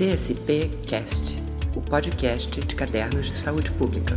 CSP 0.00 0.70
Cast, 0.88 1.38
o 1.76 1.82
podcast 1.82 2.58
de 2.62 2.74
cadernos 2.74 3.26
de 3.26 3.34
saúde 3.34 3.70
pública. 3.72 4.16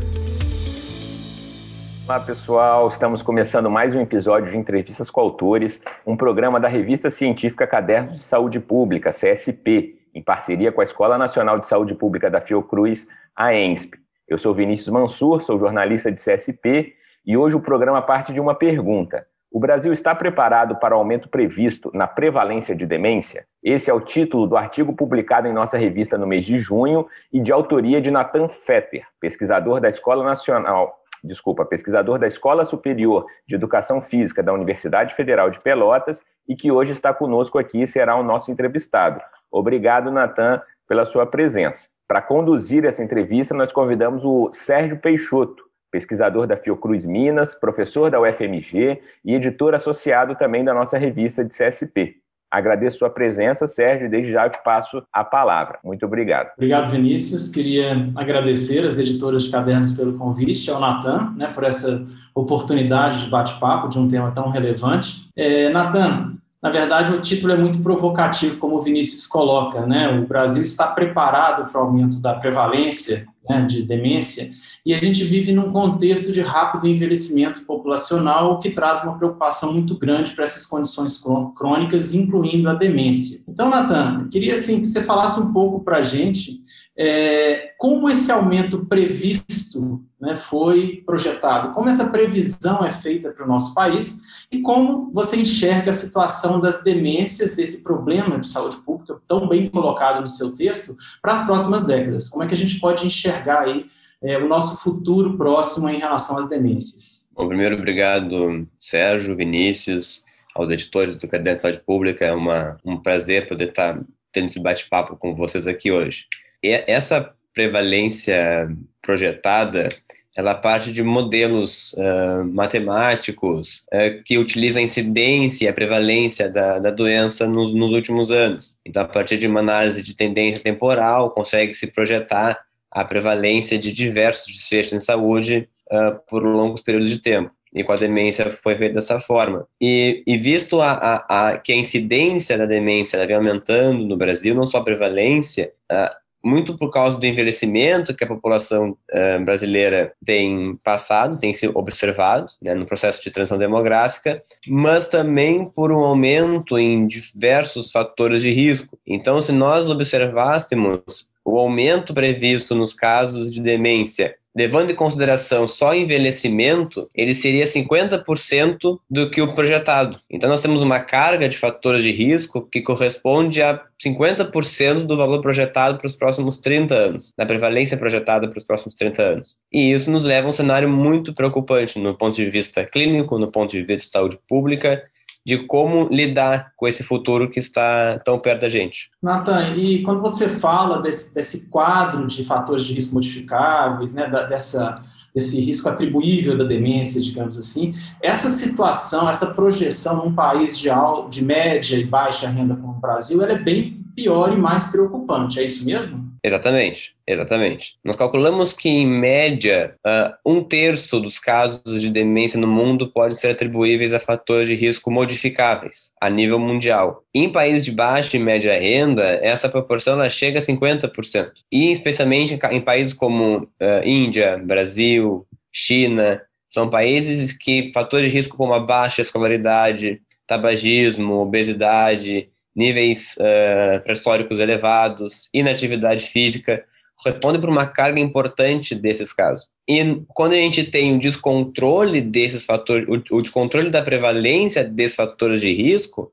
Olá 2.06 2.22
pessoal, 2.22 2.88
estamos 2.88 3.22
começando 3.22 3.70
mais 3.70 3.94
um 3.94 4.00
episódio 4.00 4.50
de 4.50 4.58
Entrevistas 4.58 5.12
com 5.12 5.20
Autores, 5.20 5.82
um 6.08 6.16
programa 6.16 6.58
da 6.58 6.70
revista 6.70 7.10
científica 7.10 7.68
Cadernos 7.68 8.16
de 8.16 8.22
Saúde 8.22 8.62
Pública, 8.62 9.10
CSP, 9.10 10.00
em 10.16 10.24
parceria 10.24 10.72
com 10.72 10.80
a 10.80 10.86
Escola 10.86 11.18
Nacional 11.18 11.60
de 11.60 11.68
Saúde 11.68 11.96
Pública 11.96 12.32
da 12.32 12.40
Fiocruz, 12.40 13.06
a 13.36 13.54
ENSP. 13.54 13.98
Eu 14.26 14.38
sou 14.38 14.54
Vinícius 14.54 14.88
Mansur, 14.88 15.42
sou 15.42 15.60
jornalista 15.60 16.10
de 16.10 16.24
CSP 16.24 16.94
e 17.26 17.36
hoje 17.36 17.58
o 17.58 17.62
programa 17.62 18.02
parte 18.02 18.32
de 18.32 18.40
uma 18.40 18.56
pergunta. 18.56 19.28
O 19.54 19.60
Brasil 19.60 19.94
está 19.94 20.16
preparado 20.16 20.78
para 20.78 20.96
o 20.96 20.98
aumento 20.98 21.30
previsto 21.30 21.92
na 21.94 22.08
prevalência 22.08 22.76
de 22.76 22.88
demência? 22.88 23.46
Esse 23.64 23.88
é 23.88 23.94
o 23.94 24.02
título 24.02 24.48
do 24.48 24.58
artigo 24.58 24.96
publicado 24.96 25.48
em 25.48 25.54
nossa 25.54 25.78
revista 25.78 26.18
no 26.18 26.26
mês 26.26 26.44
de 26.44 26.58
junho 26.58 27.06
e 27.32 27.40
de 27.40 27.52
autoria 27.52 28.02
de 28.02 28.10
Nathan 28.10 28.50
Fetter, 28.50 29.06
pesquisador 29.20 29.80
da 29.80 29.88
Escola 29.88 30.26
Nacional, 30.26 30.96
desculpa, 31.24 31.64
pesquisador 31.64 32.18
da 32.18 32.26
Escola 32.26 32.66
Superior 32.66 33.28
de 33.48 33.54
Educação 33.54 34.02
Física 34.02 34.42
da 34.42 34.52
Universidade 34.52 35.14
Federal 35.14 35.52
de 35.52 35.60
Pelotas 35.60 36.24
e 36.50 36.56
que 36.56 36.72
hoje 36.72 36.94
está 36.94 37.14
conosco 37.14 37.60
aqui 37.60 37.84
e 37.84 37.88
será 37.88 38.16
o 38.16 38.24
nosso 38.24 38.52
entrevistado. 38.52 39.22
Obrigado, 39.52 40.10
Nathan, 40.10 40.64
pela 40.88 41.06
sua 41.06 41.28
presença. 41.28 41.90
Para 42.08 42.24
conduzir 42.24 42.86
essa 42.86 43.04
entrevista, 43.04 43.54
nós 43.54 43.72
convidamos 43.72 44.26
o 44.26 44.50
Sérgio 44.52 44.98
Peixoto, 44.98 45.64
pesquisador 45.94 46.48
da 46.48 46.58
Fiocruz 46.58 47.06
Minas, 47.06 47.54
professor 47.54 48.10
da 48.10 48.20
UFMG 48.20 49.00
e 49.24 49.36
editor 49.36 49.76
associado 49.76 50.34
também 50.34 50.66
da 50.66 50.74
nossa 50.74 50.98
revista 50.98 51.46
de 51.46 51.56
CSP. 51.56 52.16
Agradeço 52.50 52.98
sua 53.00 53.12
presença, 53.12 53.68
Sérgio, 53.68 54.08
e 54.08 54.10
desde 54.10 54.32
já 54.32 54.46
eu 54.46 54.50
te 54.50 54.62
passo 54.64 55.04
a 55.14 55.24
palavra. 55.24 55.78
Muito 55.84 56.06
obrigado. 56.06 56.50
Obrigado, 56.58 56.92
Vinícius. 56.92 57.50
Queria 57.50 58.12
agradecer 58.16 58.88
às 58.88 58.98
editoras 58.98 59.44
de 59.44 59.52
cadernos 59.52 59.94
pelo 59.94 60.18
convite, 60.18 60.70
ao 60.70 60.80
Natan, 60.80 61.34
né, 61.36 61.48
por 61.54 61.64
essa 61.64 62.06
oportunidade 62.34 63.26
de 63.26 63.30
bate-papo 63.30 63.88
de 63.88 64.00
um 64.00 64.08
tema 64.08 64.32
tão 64.32 64.50
relevante. 64.50 65.30
É, 65.36 65.70
Natan, 65.70 66.38
na 66.62 66.70
verdade, 66.70 67.12
o 67.14 67.22
título 67.22 67.54
é 67.54 67.58
muito 67.58 67.84
provocativo, 67.84 68.58
como 68.58 68.78
o 68.78 68.82
Vinícius 68.82 69.28
coloca. 69.28 69.86
Né? 69.86 70.08
O 70.10 70.28
Brasil 70.28 70.64
está 70.64 70.88
preparado 70.88 71.72
para 71.72 71.82
o 71.82 71.86
aumento 71.86 72.22
da 72.22 72.36
prevalência 72.36 73.26
né, 73.48 73.62
de 73.62 73.84
demência 73.84 74.52
e 74.86 74.94
a 74.94 74.98
gente 74.98 75.24
vive 75.24 75.54
num 75.54 75.72
contexto 75.72 76.34
de 76.34 76.42
rápido 76.42 76.88
envelhecimento 76.88 77.62
populacional, 77.66 78.54
o 78.54 78.60
que 78.60 78.72
traz 78.72 79.04
uma 79.04 79.18
preocupação 79.18 79.74
muito 79.74 79.98
grande 79.98 80.32
para 80.32 80.44
essas 80.44 80.66
condições 80.66 81.22
crônicas, 81.56 82.14
incluindo 82.14 82.70
a 82.70 82.74
demência. 82.74 83.42
Então, 83.48 83.70
Natan, 83.70 84.28
queria 84.30 84.56
assim, 84.56 84.82
que 84.82 84.88
você 84.88 85.04
falasse 85.04 85.40
um 85.40 85.54
pouco 85.54 85.84
para 85.84 85.98
a 85.98 86.02
gente 86.02 86.62
é, 86.98 87.74
como 87.78 88.10
esse 88.10 88.32
aumento 88.32 88.86
previsto 88.86 90.04
né, 90.22 90.38
foi 90.38 91.02
projetado, 91.06 91.74
como 91.74 91.90
essa 91.90 92.12
previsão 92.12 92.86
é 92.86 92.92
feita 92.92 93.32
para 93.32 93.46
o 93.46 93.48
nosso 93.48 93.74
país 93.74 94.22
e 94.52 94.62
como 94.62 95.12
você 95.12 95.38
enxerga 95.38 95.90
a 95.90 95.94
situação 95.94 96.60
das 96.60 96.84
demências, 96.84 97.58
esse 97.58 97.84
problema 97.84 98.40
de 98.40 98.48
saúde 98.48 98.78
pública 98.78 99.20
tão 99.28 99.48
bem 99.48 99.70
colocado 99.70 100.22
no 100.22 100.30
seu 100.30 100.54
texto, 100.56 100.96
para 101.22 101.34
as 101.34 101.46
próximas 101.46 101.86
décadas. 101.86 102.30
Como 102.30 102.44
é 102.44 102.48
que 102.48 102.54
a 102.54 102.58
gente 102.58 102.80
pode 102.80 103.08
enxergar 103.08 103.62
aí 103.62 103.88
é, 104.24 104.38
o 104.38 104.48
nosso 104.48 104.82
futuro 104.82 105.38
próximo 105.38 105.90
em 105.90 106.00
relação 106.00 106.38
às 106.38 106.50
demências. 106.50 107.30
Bom, 107.36 107.48
primeiro, 107.48 107.76
obrigado, 107.76 108.68
Sérgio, 108.80 109.36
Vinícius, 109.36 110.24
aos 110.56 110.70
editores 110.70 111.16
do 111.16 111.28
Caderno 111.28 111.56
de 111.56 111.62
Saúde 111.62 111.82
Pública. 111.86 112.26
É 112.26 112.32
uma, 112.32 112.78
um 112.86 112.98
prazer 112.98 113.48
poder 113.48 113.70
estar 113.70 114.00
tendo 114.32 114.46
esse 114.46 114.60
bate-papo 114.60 115.18
com 115.18 115.36
vocês 115.36 115.68
aqui 115.68 115.92
hoje. 115.92 116.26
E 116.64 116.84
essa 116.88 117.34
prevalência 117.54 118.70
projetada, 119.02 119.90
ela 120.36 120.56
parte 120.56 120.92
de 120.92 121.04
modelos 121.04 121.94
uh, 121.94 122.44
matemáticos 122.46 123.84
uh, 123.92 124.24
que 124.24 124.38
utilizam 124.38 124.82
a 124.82 124.86
incidência 124.86 125.66
e 125.66 125.68
a 125.68 125.74
prevalência 125.74 126.50
da, 126.50 126.80
da 126.80 126.92
doença 126.92 127.48
nos, 127.48 127.74
nos 127.74 127.92
últimos 127.92 128.32
anos. 128.32 128.76
Então, 128.86 129.04
a 129.04 129.08
partir 129.08 129.38
de 129.38 129.48
uma 129.48 129.60
análise 129.60 130.02
de 130.02 130.16
tendência 130.16 130.64
temporal, 130.64 131.32
consegue 131.32 131.74
se 131.74 131.88
projetar 131.88 132.60
a 132.94 133.04
prevalência 133.04 133.78
de 133.78 133.92
diversos 133.92 134.54
desfechos 134.54 134.94
em 134.94 135.00
saúde 135.00 135.68
uh, 135.92 136.20
por 136.30 136.44
longos 136.44 136.82
períodos 136.82 137.10
de 137.10 137.20
tempo. 137.20 137.52
E 137.74 137.84
com 137.84 137.92
a 137.92 137.96
demência 137.96 138.52
foi 138.52 138.78
feito 138.78 138.94
dessa 138.94 139.20
forma. 139.20 139.68
E, 139.82 140.24
e 140.28 140.38
visto 140.38 140.80
a, 140.80 140.92
a, 140.92 141.50
a, 141.50 141.58
que 141.58 141.74
a 141.74 141.76
incidência 141.76 142.56
da 142.56 142.68
demência 142.68 143.26
vem 143.26 143.36
aumentando 143.36 144.06
no 144.06 144.16
Brasil, 144.16 144.54
não 144.54 144.68
só 144.68 144.78
a 144.78 144.84
prevalência, 144.84 145.72
uh, 145.92 146.24
muito 146.44 146.78
por 146.78 146.92
causa 146.92 147.18
do 147.18 147.26
envelhecimento 147.26 148.14
que 148.14 148.24
a 148.24 148.28
população 148.28 148.92
uh, 148.92 149.46
brasileira 149.46 150.14
tem 150.24 150.78
passado, 150.84 151.40
tem 151.40 151.54
se 151.54 151.68
observado 151.70 152.48
né, 152.62 152.76
no 152.76 152.86
processo 152.86 153.22
de 153.22 153.32
transição 153.32 153.58
demográfica, 153.58 154.44
mas 154.68 155.08
também 155.08 155.66
por 155.66 155.92
um 155.92 156.00
aumento 156.00 156.78
em 156.78 157.08
diversos 157.08 157.92
fatores 157.92 158.44
de 158.44 158.52
risco. 158.52 159.00
Então, 159.08 159.42
se 159.42 159.54
nós 159.54 159.90
observássemos 159.90 161.32
o 161.46 161.58
aumento 161.58 162.14
previsto 162.14 162.74
nos 162.76 162.94
casos 162.94 163.50
de 163.50 163.62
demência, 163.62 164.36
levando 164.56 164.92
em 164.92 164.96
consideração 164.96 165.68
só 165.68 165.96
envelhecimento, 165.96 167.10
ele 167.14 167.34
seria 167.34 167.66
50% 167.66 169.00
do 169.10 169.30
que 169.30 169.42
o 169.42 169.54
projetado. 169.54 170.20
Então 170.30 170.50
nós 170.50 170.62
temos 170.62 170.82
uma 170.82 171.00
carga 171.00 171.50
de 171.50 171.58
fatores 171.58 172.04
de 172.04 172.12
risco 172.12 172.62
que 172.62 172.82
corresponde 172.82 173.62
a 173.62 173.82
50% 174.04 175.06
do 175.06 175.18
valor 175.18 175.42
projetado 175.42 175.98
para 175.98 176.08
os 176.08 176.16
próximos 176.16 176.58
30 176.58 176.94
anos, 176.94 177.34
da 177.38 177.46
prevalência 177.46 177.98
projetada 177.98 178.48
para 178.48 178.58
os 178.58 178.64
próximos 178.64 178.96
30 178.96 179.22
anos. 179.22 179.56
E 179.72 179.92
isso 179.92 180.12
nos 180.12 180.24
leva 180.24 180.48
a 180.48 180.50
um 180.50 180.52
cenário 180.52 180.88
muito 180.88 181.34
preocupante 181.34 181.98
no 181.98 182.16
ponto 182.16 182.36
de 182.36 182.50
vista 182.50 182.86
clínico, 182.86 183.40
no 183.40 183.52
ponto 183.52 183.72
de 183.72 183.80
vista 183.80 183.96
de 183.96 184.12
saúde 184.12 184.40
pública 184.48 185.02
de 185.46 185.58
como 185.66 186.08
lidar 186.10 186.72
com 186.76 186.88
esse 186.88 187.04
futuro 187.04 187.50
que 187.50 187.60
está 187.60 188.20
tão 188.20 188.40
perto 188.40 188.62
da 188.62 188.70
gente. 188.70 189.10
Nathan, 189.22 189.76
e 189.76 190.02
quando 190.04 190.22
você 190.22 190.48
fala 190.48 191.02
desse, 191.02 191.36
desse 191.36 191.70
quadro 191.70 192.26
de 192.26 192.46
fatores 192.46 192.86
de 192.86 192.94
risco 192.94 193.16
modificáveis, 193.16 194.14
né, 194.14 194.30
da, 194.30 194.44
dessa, 194.44 195.04
desse 195.36 195.60
risco 195.60 195.90
atribuível 195.90 196.58
da 196.58 196.64
demência, 196.64 197.22
digamos 197.22 197.58
assim, 197.58 197.94
essa 198.22 198.50
situação, 198.50 199.30
essa 199.30 199.54
projeção 199.54 200.24
num 200.24 200.34
país 200.34 200.78
de, 200.78 200.90
de 201.30 201.44
média 201.44 201.98
e 201.98 202.06
baixa 202.06 202.48
renda 202.48 202.76
como 202.76 202.94
o 202.94 203.02
Brasil, 203.02 203.42
ela 203.42 203.54
é 203.54 203.60
bem 203.60 204.02
pior 204.16 204.54
e 204.54 204.58
mais 204.58 204.92
preocupante, 204.92 205.60
é 205.60 205.66
isso 205.66 205.86
mesmo? 205.86 206.23
Exatamente, 206.46 207.16
exatamente. 207.26 207.96
Nós 208.04 208.18
calculamos 208.18 208.74
que, 208.74 208.90
em 208.90 209.08
média, 209.08 209.96
uh, 210.06 210.34
um 210.46 210.62
terço 210.62 211.18
dos 211.22 211.40
casos 211.40 212.02
de 212.02 212.12
demência 212.12 212.60
no 212.60 212.68
mundo 212.68 213.10
pode 213.10 213.40
ser 213.40 213.52
atribuíveis 213.52 214.12
a 214.12 214.20
fatores 214.20 214.68
de 214.68 214.76
risco 214.76 215.10
modificáveis, 215.10 216.12
a 216.20 216.30
nível 216.30 216.60
mundial. 216.60 217.24
Em 217.34 217.50
países 217.50 217.86
de 217.86 217.94
baixa 217.94 218.36
e 218.36 218.42
média 218.42 218.78
renda, 218.78 219.40
essa 219.42 219.70
proporção 219.70 220.16
ela 220.16 220.30
chega 220.30 220.60
a 220.60 220.62
50%. 220.62 221.52
E, 221.72 221.94
especialmente, 221.94 222.60
em 222.72 222.82
países 222.82 223.14
como 223.14 223.60
uh, 223.60 223.70
Índia, 224.04 224.58
Brasil, 224.58 225.48
China, 225.72 226.42
são 226.70 226.90
países 226.90 227.54
que 227.54 227.90
fatores 227.94 228.30
de 228.30 228.38
risco 228.38 228.58
como 228.58 228.74
a 228.74 228.82
baixa 228.82 229.22
escolaridade, 229.22 230.20
tabagismo, 230.46 231.36
obesidade, 231.36 232.50
níveis 232.76 233.36
uh, 233.38 234.02
pré-históricos 234.04 234.60
elevados, 234.60 235.50
inatividade 235.54 236.26
física, 236.26 236.84
respondem 237.26 237.62
por 237.62 237.70
uma 237.70 237.86
carga 237.86 238.20
importante 238.20 238.96
desses 238.96 239.32
casos. 239.32 239.68
E 239.88 240.22
quando 240.30 240.54
a 240.54 240.58
gente 240.58 240.84
tem 240.86 241.16
o 241.16 241.20
descontrole 241.20 242.22
desses 242.22 242.66
fatores, 242.66 243.08
o, 243.10 243.42
descontrole 243.42 243.90
da 243.90 244.02
prevalência 244.02 244.84
desses 244.84 245.16
fatores 245.16 245.62
de 245.62 245.74
risco, 245.74 246.32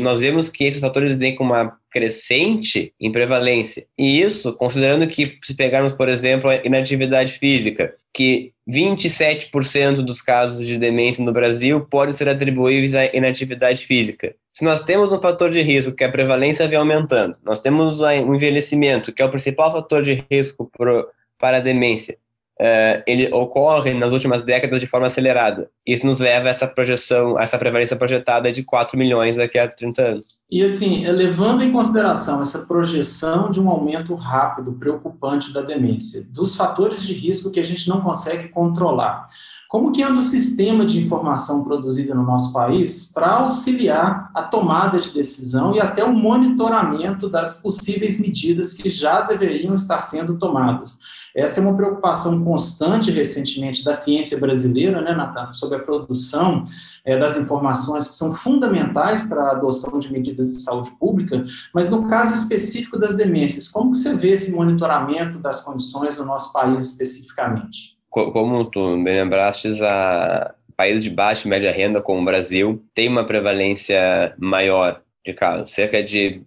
nós 0.00 0.20
vemos 0.20 0.48
que 0.48 0.64
esses 0.64 0.80
fatores 0.80 1.18
vêm 1.18 1.34
com 1.34 1.44
uma 1.44 1.76
crescente 1.90 2.92
em 3.00 3.10
prevalência. 3.10 3.86
E 3.98 4.20
isso, 4.20 4.52
considerando 4.54 5.06
que, 5.06 5.38
se 5.42 5.54
pegarmos, 5.54 5.92
por 5.92 6.08
exemplo, 6.08 6.50
a 6.50 6.56
inatividade 6.56 7.32
física, 7.32 7.94
que 8.14 8.52
27% 8.68 10.02
dos 10.02 10.20
casos 10.20 10.66
de 10.66 10.76
demência 10.76 11.24
no 11.24 11.32
Brasil 11.32 11.80
podem 11.86 12.12
ser 12.12 12.28
atribuíveis 12.28 12.94
à 12.94 13.06
inatividade 13.06 13.86
física. 13.86 14.34
Se 14.58 14.64
nós 14.64 14.80
temos 14.80 15.12
um 15.12 15.20
fator 15.20 15.50
de 15.50 15.62
risco 15.62 15.92
que 15.92 16.02
a 16.02 16.10
prevalência 16.10 16.66
vem 16.66 16.76
aumentando, 16.76 17.38
nós 17.44 17.60
temos 17.60 18.00
o 18.00 18.10
envelhecimento, 18.10 19.12
que 19.12 19.22
é 19.22 19.24
o 19.24 19.30
principal 19.30 19.70
fator 19.70 20.02
de 20.02 20.24
risco 20.28 20.68
pro, 20.76 21.06
para 21.38 21.58
a 21.58 21.60
demência, 21.60 22.18
uh, 22.60 23.00
ele 23.06 23.32
ocorre 23.32 23.94
nas 23.94 24.10
últimas 24.10 24.42
décadas 24.42 24.80
de 24.80 24.86
forma 24.88 25.06
acelerada. 25.06 25.70
Isso 25.86 26.04
nos 26.04 26.18
leva 26.18 26.48
a 26.48 26.50
essa 26.50 26.66
projeção, 26.66 27.38
a 27.38 27.44
essa 27.44 27.56
prevalência 27.56 27.94
projetada 27.94 28.50
de 28.50 28.64
4 28.64 28.98
milhões 28.98 29.36
daqui 29.36 29.60
a 29.60 29.68
30 29.68 30.02
anos. 30.02 30.40
E 30.50 30.60
assim, 30.60 31.06
levando 31.06 31.62
em 31.62 31.70
consideração 31.70 32.42
essa 32.42 32.66
projeção 32.66 33.52
de 33.52 33.60
um 33.60 33.68
aumento 33.68 34.12
rápido, 34.16 34.72
preocupante 34.72 35.52
da 35.52 35.62
demência, 35.62 36.26
dos 36.32 36.56
fatores 36.56 37.06
de 37.06 37.14
risco 37.14 37.52
que 37.52 37.60
a 37.60 37.64
gente 37.64 37.88
não 37.88 38.00
consegue 38.00 38.48
controlar, 38.48 39.28
Como 39.68 39.92
que 39.92 40.02
anda 40.02 40.18
o 40.18 40.22
sistema 40.22 40.86
de 40.86 40.98
informação 40.98 41.62
produzido 41.62 42.14
no 42.14 42.22
nosso 42.22 42.54
país 42.54 43.12
para 43.12 43.32
auxiliar 43.32 44.30
a 44.32 44.42
tomada 44.42 44.98
de 44.98 45.10
decisão 45.10 45.74
e 45.74 45.80
até 45.80 46.02
o 46.02 46.10
monitoramento 46.10 47.28
das 47.28 47.60
possíveis 47.60 48.18
medidas 48.18 48.72
que 48.72 48.88
já 48.88 49.20
deveriam 49.20 49.74
estar 49.74 50.00
sendo 50.00 50.38
tomadas? 50.38 50.98
Essa 51.36 51.60
é 51.60 51.62
uma 51.62 51.76
preocupação 51.76 52.42
constante 52.42 53.10
recentemente 53.10 53.84
da 53.84 53.92
ciência 53.92 54.40
brasileira, 54.40 55.02
né, 55.02 55.14
Natan, 55.14 55.52
sobre 55.52 55.76
a 55.76 55.82
produção 55.82 56.64
é, 57.04 57.18
das 57.18 57.36
informações 57.36 58.08
que 58.08 58.14
são 58.14 58.34
fundamentais 58.34 59.26
para 59.26 59.42
a 59.42 59.52
adoção 59.52 60.00
de 60.00 60.10
medidas 60.10 60.46
de 60.46 60.62
saúde 60.62 60.92
pública, 60.92 61.44
mas 61.74 61.90
no 61.90 62.08
caso 62.08 62.32
específico 62.32 62.98
das 62.98 63.14
demências, 63.18 63.68
como 63.68 63.90
que 63.90 63.98
você 63.98 64.16
vê 64.16 64.30
esse 64.30 64.50
monitoramento 64.50 65.38
das 65.38 65.62
condições 65.62 66.16
no 66.16 66.24
nosso 66.24 66.54
país 66.54 66.86
especificamente? 66.86 67.97
Como 68.10 68.64
tu 68.64 68.96
me 68.96 69.12
lembraste, 69.12 69.68
a 69.82 70.54
países 70.76 71.02
de 71.02 71.10
baixa 71.10 71.46
e 71.46 71.50
média 71.50 71.72
renda, 71.72 72.00
como 72.00 72.22
o 72.22 72.24
Brasil, 72.24 72.80
tem 72.94 73.08
uma 73.08 73.24
prevalência 73.24 74.32
maior 74.38 75.02
de 75.26 75.32
casos. 75.32 75.70
Cerca 75.70 76.02
de. 76.02 76.40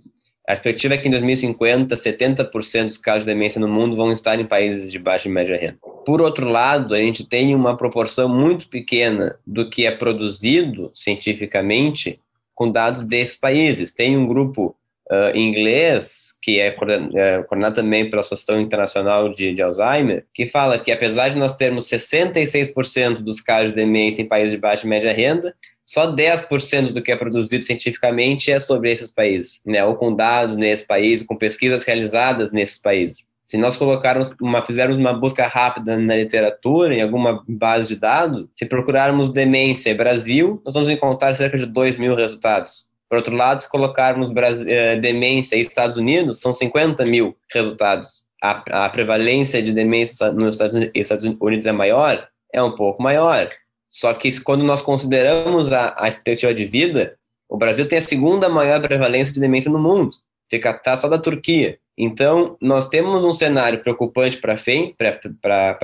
A 0.48 0.54
expectativa 0.54 0.96
é 0.96 0.98
que 0.98 1.08
em 1.08 1.12
2050, 1.12 1.96
70% 1.96 2.86
dos 2.86 2.98
casos 2.98 3.24
de 3.24 3.32
demência 3.32 3.60
no 3.60 3.68
mundo 3.68 3.96
vão 3.96 4.12
estar 4.12 4.40
em 4.40 4.46
países 4.46 4.92
de 4.92 4.98
baixa 4.98 5.28
e 5.28 5.32
média 5.32 5.58
renda. 5.58 5.78
Por 6.06 6.22
outro 6.22 6.48
lado, 6.48 6.94
a 6.94 6.98
gente 6.98 7.28
tem 7.28 7.54
uma 7.54 7.78
proporção 7.78 8.28
muito 8.28 8.68
pequena 8.68 9.36
do 9.46 9.70
que 9.70 9.86
é 9.86 9.92
produzido 9.92 10.90
cientificamente 10.94 12.20
com 12.56 12.72
dados 12.72 13.02
desses 13.02 13.38
países. 13.38 13.94
Tem 13.94 14.18
um 14.18 14.26
grupo 14.26 14.76
uh, 15.12 15.38
inglês, 15.38 16.34
que 16.42 16.60
é, 16.60 16.68
é 16.68 17.44
coordenado 17.44 17.76
também 17.76 18.10
pela 18.10 18.22
Associação 18.22 18.60
Internacional 18.60 19.30
de, 19.30 19.54
de, 19.54 19.62
Alzheimer, 19.62 20.26
que 20.34 20.48
fala 20.48 20.80
que 20.80 20.92
apesar 20.92 21.30
de 21.30 21.38
nós 21.38 21.56
termos 21.58 21.86
66% 21.88 23.16
dos 23.16 23.42
casos 23.42 23.72
de 23.72 23.76
demência 23.76 24.22
em 24.22 24.28
países 24.28 24.54
de 24.54 24.58
baixa 24.60 24.86
e 24.86 24.90
média 24.90 25.14
renda, 25.14 25.54
só 25.86 26.16
10% 26.16 26.94
do 26.94 27.02
que 27.02 27.12
é 27.12 27.18
produzido 27.18 27.66
cientificamente 27.66 28.50
é 28.50 28.60
sobre 28.60 28.90
esses 28.90 29.12
países, 29.12 29.60
né? 29.66 29.84
ou 29.84 29.96
com 29.96 30.16
dados 30.16 30.56
nesse 30.56 30.88
país, 30.88 31.22
com 31.22 31.36
pesquisas 31.36 31.84
realizadas 31.84 32.54
nesses 32.54 32.78
países. 32.78 33.30
Se 33.46 33.58
nós 33.58 33.76
colocarmos 33.76 34.32
uma, 34.42 34.66
fizermos 34.66 34.96
uma 34.96 35.12
busca 35.12 35.46
rápida 35.46 36.00
na 36.00 36.16
literatura, 36.16 36.96
em 36.96 37.02
alguma 37.02 37.44
base 37.46 37.96
de 37.96 38.00
dados, 38.00 38.48
se 38.56 38.66
procurarmos 38.66 39.30
demência 39.30 39.94
Brasil, 39.94 40.62
nós 40.64 40.74
vamos 40.74 40.90
encontrar 40.90 41.36
cerca 41.36 41.58
de 41.58 41.66
2 41.66 41.98
mil 41.98 42.16
resultados. 42.16 42.86
Por 43.12 43.18
outro 43.18 43.36
lado, 43.36 43.60
se 43.60 43.68
colocarmos 43.68 44.32
Brasil, 44.32 44.74
eh, 44.74 44.96
demência 44.96 45.58
e 45.58 45.60
Estados 45.60 45.98
Unidos, 45.98 46.40
são 46.40 46.54
50 46.54 47.04
mil 47.04 47.36
resultados. 47.54 48.26
A, 48.42 48.86
a 48.86 48.90
prevalência 48.90 49.62
de 49.62 49.74
demência 49.74 50.32
nos 50.32 50.58
Estados 50.96 51.26
Unidos 51.26 51.66
é 51.66 51.74
maior? 51.74 52.26
É 52.54 52.64
um 52.64 52.72
pouco 52.72 53.04
maior. 53.04 53.50
Só 53.90 54.14
que 54.14 54.40
quando 54.40 54.64
nós 54.64 54.82
consideramos 54.82 55.74
a, 55.74 55.94
a 56.00 56.08
expectativa 56.08 56.54
de 56.54 56.64
vida, 56.64 57.18
o 57.50 57.58
Brasil 57.58 57.86
tem 57.86 57.98
a 57.98 58.02
segunda 58.02 58.48
maior 58.48 58.82
prevalência 58.82 59.34
de 59.34 59.42
demência 59.42 59.70
no 59.70 59.78
mundo. 59.78 60.12
Fica 60.50 60.70
atrás 60.70 61.00
só 61.00 61.10
da 61.10 61.18
Turquia. 61.18 61.78
Então, 61.98 62.56
nós 62.62 62.88
temos 62.88 63.26
um 63.26 63.34
cenário 63.34 63.80
preocupante 63.80 64.38
para 64.38 64.56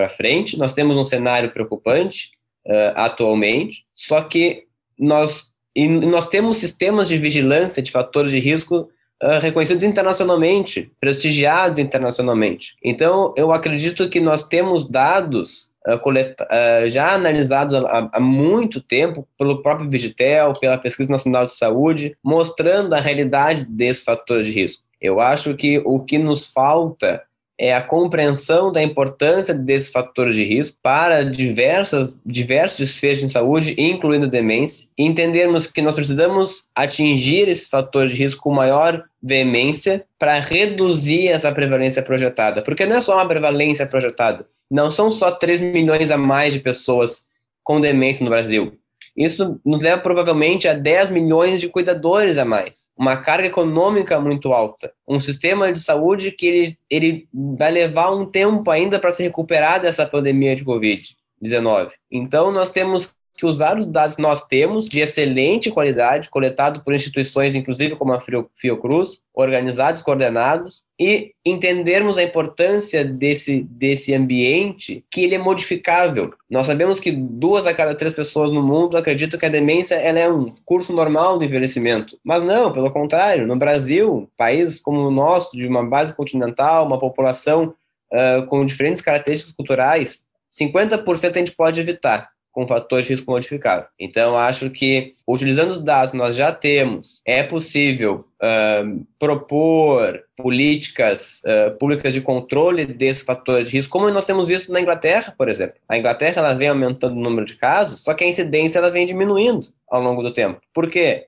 frente, 0.09 0.57
nós 0.57 0.71
temos 0.71 0.95
um 0.95 1.03
cenário 1.03 1.51
preocupante 1.51 2.31
uh, 2.65 2.93
atualmente, 2.95 3.85
só 3.93 4.21
que 4.21 4.63
nós 4.97 5.51
e 5.77 5.87
nós 5.87 6.27
temos 6.27 6.57
sistemas 6.57 7.07
de 7.07 7.19
vigilância 7.19 7.83
de 7.83 7.91
fatores 7.91 8.31
de 8.31 8.39
risco 8.39 8.89
uh, 9.23 9.39
reconhecidos 9.39 9.83
internacionalmente, 9.83 10.91
prestigiados 10.99 11.77
internacionalmente. 11.77 12.75
Então, 12.83 13.31
eu 13.37 13.51
acredito 13.51 14.09
que 14.09 14.19
nós 14.19 14.41
temos 14.41 14.89
dados 14.89 15.69
uh, 15.87 15.99
coleta, 15.99 16.47
uh, 16.51 16.89
já 16.89 17.13
analisados 17.13 17.75
há, 17.75 18.09
há, 18.11 18.19
muito 18.19 18.81
tempo 18.81 19.27
pelo 19.37 19.61
próprio 19.61 19.87
Vigitel, 19.87 20.53
pela 20.53 20.79
Pesquisa 20.79 21.11
Nacional 21.11 21.45
de 21.45 21.53
Saúde, 21.53 22.17
mostrando 22.23 22.95
a 22.95 22.99
realidade 22.99 23.63
desses 23.69 24.03
fatores 24.03 24.47
de 24.47 24.53
risco. 24.53 24.81
Eu 24.99 25.21
acho 25.21 25.53
que 25.53 25.79
o 25.85 25.99
que 25.99 26.17
nos 26.17 26.47
falta 26.47 27.21
é 27.59 27.73
a 27.73 27.81
compreensão 27.81 28.71
da 28.71 28.83
importância 28.83 29.53
desses 29.53 29.89
fatores 29.89 30.35
de 30.35 30.43
risco 30.43 30.77
para 30.81 31.23
diversas, 31.23 32.13
diversos 32.25 32.77
desfechos 32.77 33.23
em 33.23 33.27
saúde, 33.27 33.75
incluindo 33.77 34.27
demência, 34.27 34.87
e 34.97 35.03
entendermos 35.03 35.65
que 35.65 35.81
nós 35.81 35.95
precisamos 35.95 36.67
atingir 36.75 37.49
esses 37.49 37.67
fatores 37.67 38.11
de 38.11 38.23
risco 38.23 38.41
com 38.41 38.53
maior 38.53 39.03
veemência 39.21 40.05
para 40.19 40.39
reduzir 40.39 41.27
essa 41.29 41.51
prevalência 41.51 42.03
projetada. 42.03 42.61
Porque 42.61 42.85
não 42.85 42.97
é 42.97 43.01
só 43.01 43.15
uma 43.15 43.27
prevalência 43.27 43.87
projetada, 43.87 44.45
não 44.69 44.91
são 44.91 45.09
só 45.09 45.31
3 45.31 45.61
milhões 45.61 46.11
a 46.11 46.17
mais 46.17 46.53
de 46.53 46.59
pessoas 46.59 47.25
com 47.63 47.81
demência 47.81 48.23
no 48.23 48.29
Brasil. 48.29 48.77
Isso 49.17 49.59
nos 49.65 49.81
leva 49.81 49.99
provavelmente 49.99 50.67
a 50.67 50.75
10 50.75 51.09
milhões 51.09 51.59
de 51.59 51.67
cuidadores 51.67 52.37
a 52.37 52.45
mais, 52.45 52.91
uma 52.95 53.17
carga 53.17 53.47
econômica 53.47 54.19
muito 54.19 54.53
alta, 54.53 54.93
um 55.07 55.19
sistema 55.19 55.73
de 55.73 55.79
saúde 55.81 56.31
que 56.31 56.45
ele, 56.45 56.79
ele 56.87 57.27
vai 57.33 57.71
levar 57.71 58.11
um 58.11 58.27
tempo 58.27 58.69
ainda 58.69 58.99
para 58.99 59.11
se 59.11 59.23
recuperar 59.23 59.81
dessa 59.81 60.05
pandemia 60.05 60.55
de 60.55 60.63
Covid-19. 60.63 61.89
Então, 62.11 62.51
nós 62.51 62.69
temos 62.69 63.16
que 63.37 63.45
usar 63.45 63.77
os 63.77 63.85
dados 63.85 64.15
que 64.15 64.21
nós 64.21 64.45
temos, 64.47 64.89
de 64.89 64.99
excelente 64.99 65.69
qualidade, 65.69 66.29
coletado 66.29 66.81
por 66.81 66.93
instituições, 66.93 67.53
inclusive 67.53 67.95
como 67.95 68.11
a 68.13 68.21
Fiocruz, 68.55 69.19
organizados, 69.33 70.01
coordenados, 70.01 70.81
e 70.99 71.31
entendermos 71.45 72.17
a 72.17 72.23
importância 72.23 73.05
desse, 73.05 73.61
desse 73.69 74.13
ambiente, 74.15 75.05
que 75.11 75.21
ele 75.21 75.35
é 75.35 75.37
modificável. 75.37 76.33
Nós 76.49 76.65
sabemos 76.65 76.99
que 76.99 77.11
duas 77.11 77.67
a 77.67 77.73
cada 77.73 77.93
três 77.93 78.13
pessoas 78.13 78.51
no 78.51 78.63
mundo 78.63 78.97
acreditam 78.97 79.39
que 79.39 79.45
a 79.45 79.49
demência 79.49 79.93
ela 79.93 80.19
é 80.19 80.27
um 80.27 80.51
curso 80.65 80.91
normal 80.91 81.37
do 81.37 81.43
envelhecimento. 81.43 82.17
Mas 82.23 82.43
não, 82.43 82.73
pelo 82.73 82.89
contrário, 82.89 83.45
no 83.45 83.55
Brasil, 83.55 84.27
país 84.35 84.79
como 84.79 85.01
o 85.01 85.11
nosso, 85.11 85.55
de 85.55 85.67
uma 85.67 85.85
base 85.85 86.15
continental, 86.15 86.87
uma 86.87 86.97
população 86.97 87.75
uh, 88.11 88.47
com 88.47 88.65
diferentes 88.65 89.01
características 89.01 89.53
culturais, 89.53 90.25
50% 90.51 91.35
a 91.35 91.39
gente 91.39 91.51
pode 91.51 91.79
evitar 91.79 92.29
com 92.57 92.67
fatores 92.67 93.05
de 93.05 93.13
risco 93.13 93.29
modificado. 93.29 93.85
Então, 93.99 94.35
acho 94.35 94.71
que, 94.71 95.13
utilizando 95.27 95.69
os 95.69 95.79
dados 95.79 96.09
que 96.09 96.17
nós 96.17 96.35
já 96.35 96.51
temos, 96.51 97.21
é 97.23 97.43
possível 97.43 98.25
uh, 98.41 99.05
propor 99.19 100.23
políticas 100.35 101.43
uh, 101.45 101.77
públicas 101.77 102.11
de 102.15 102.19
controle 102.19 102.83
desses 102.87 103.21
fatores 103.21 103.69
de 103.69 103.77
risco, 103.77 103.91
como 103.91 104.09
nós 104.09 104.25
temos 104.25 104.47
visto 104.47 104.73
na 104.73 104.81
Inglaterra, 104.81 105.35
por 105.37 105.49
exemplo. 105.49 105.75
A 105.87 105.99
Inglaterra 105.99 106.33
ela 106.37 106.55
vem 106.55 106.69
aumentando 106.69 107.15
o 107.15 107.21
número 107.21 107.45
de 107.45 107.57
casos, 107.57 108.01
só 108.01 108.15
que 108.15 108.23
a 108.23 108.27
incidência 108.27 108.79
ela 108.79 108.89
vem 108.89 109.05
diminuindo 109.05 109.67
ao 109.87 110.01
longo 110.01 110.23
do 110.23 110.33
tempo. 110.33 110.59
Por 110.73 110.89
quê? 110.89 111.27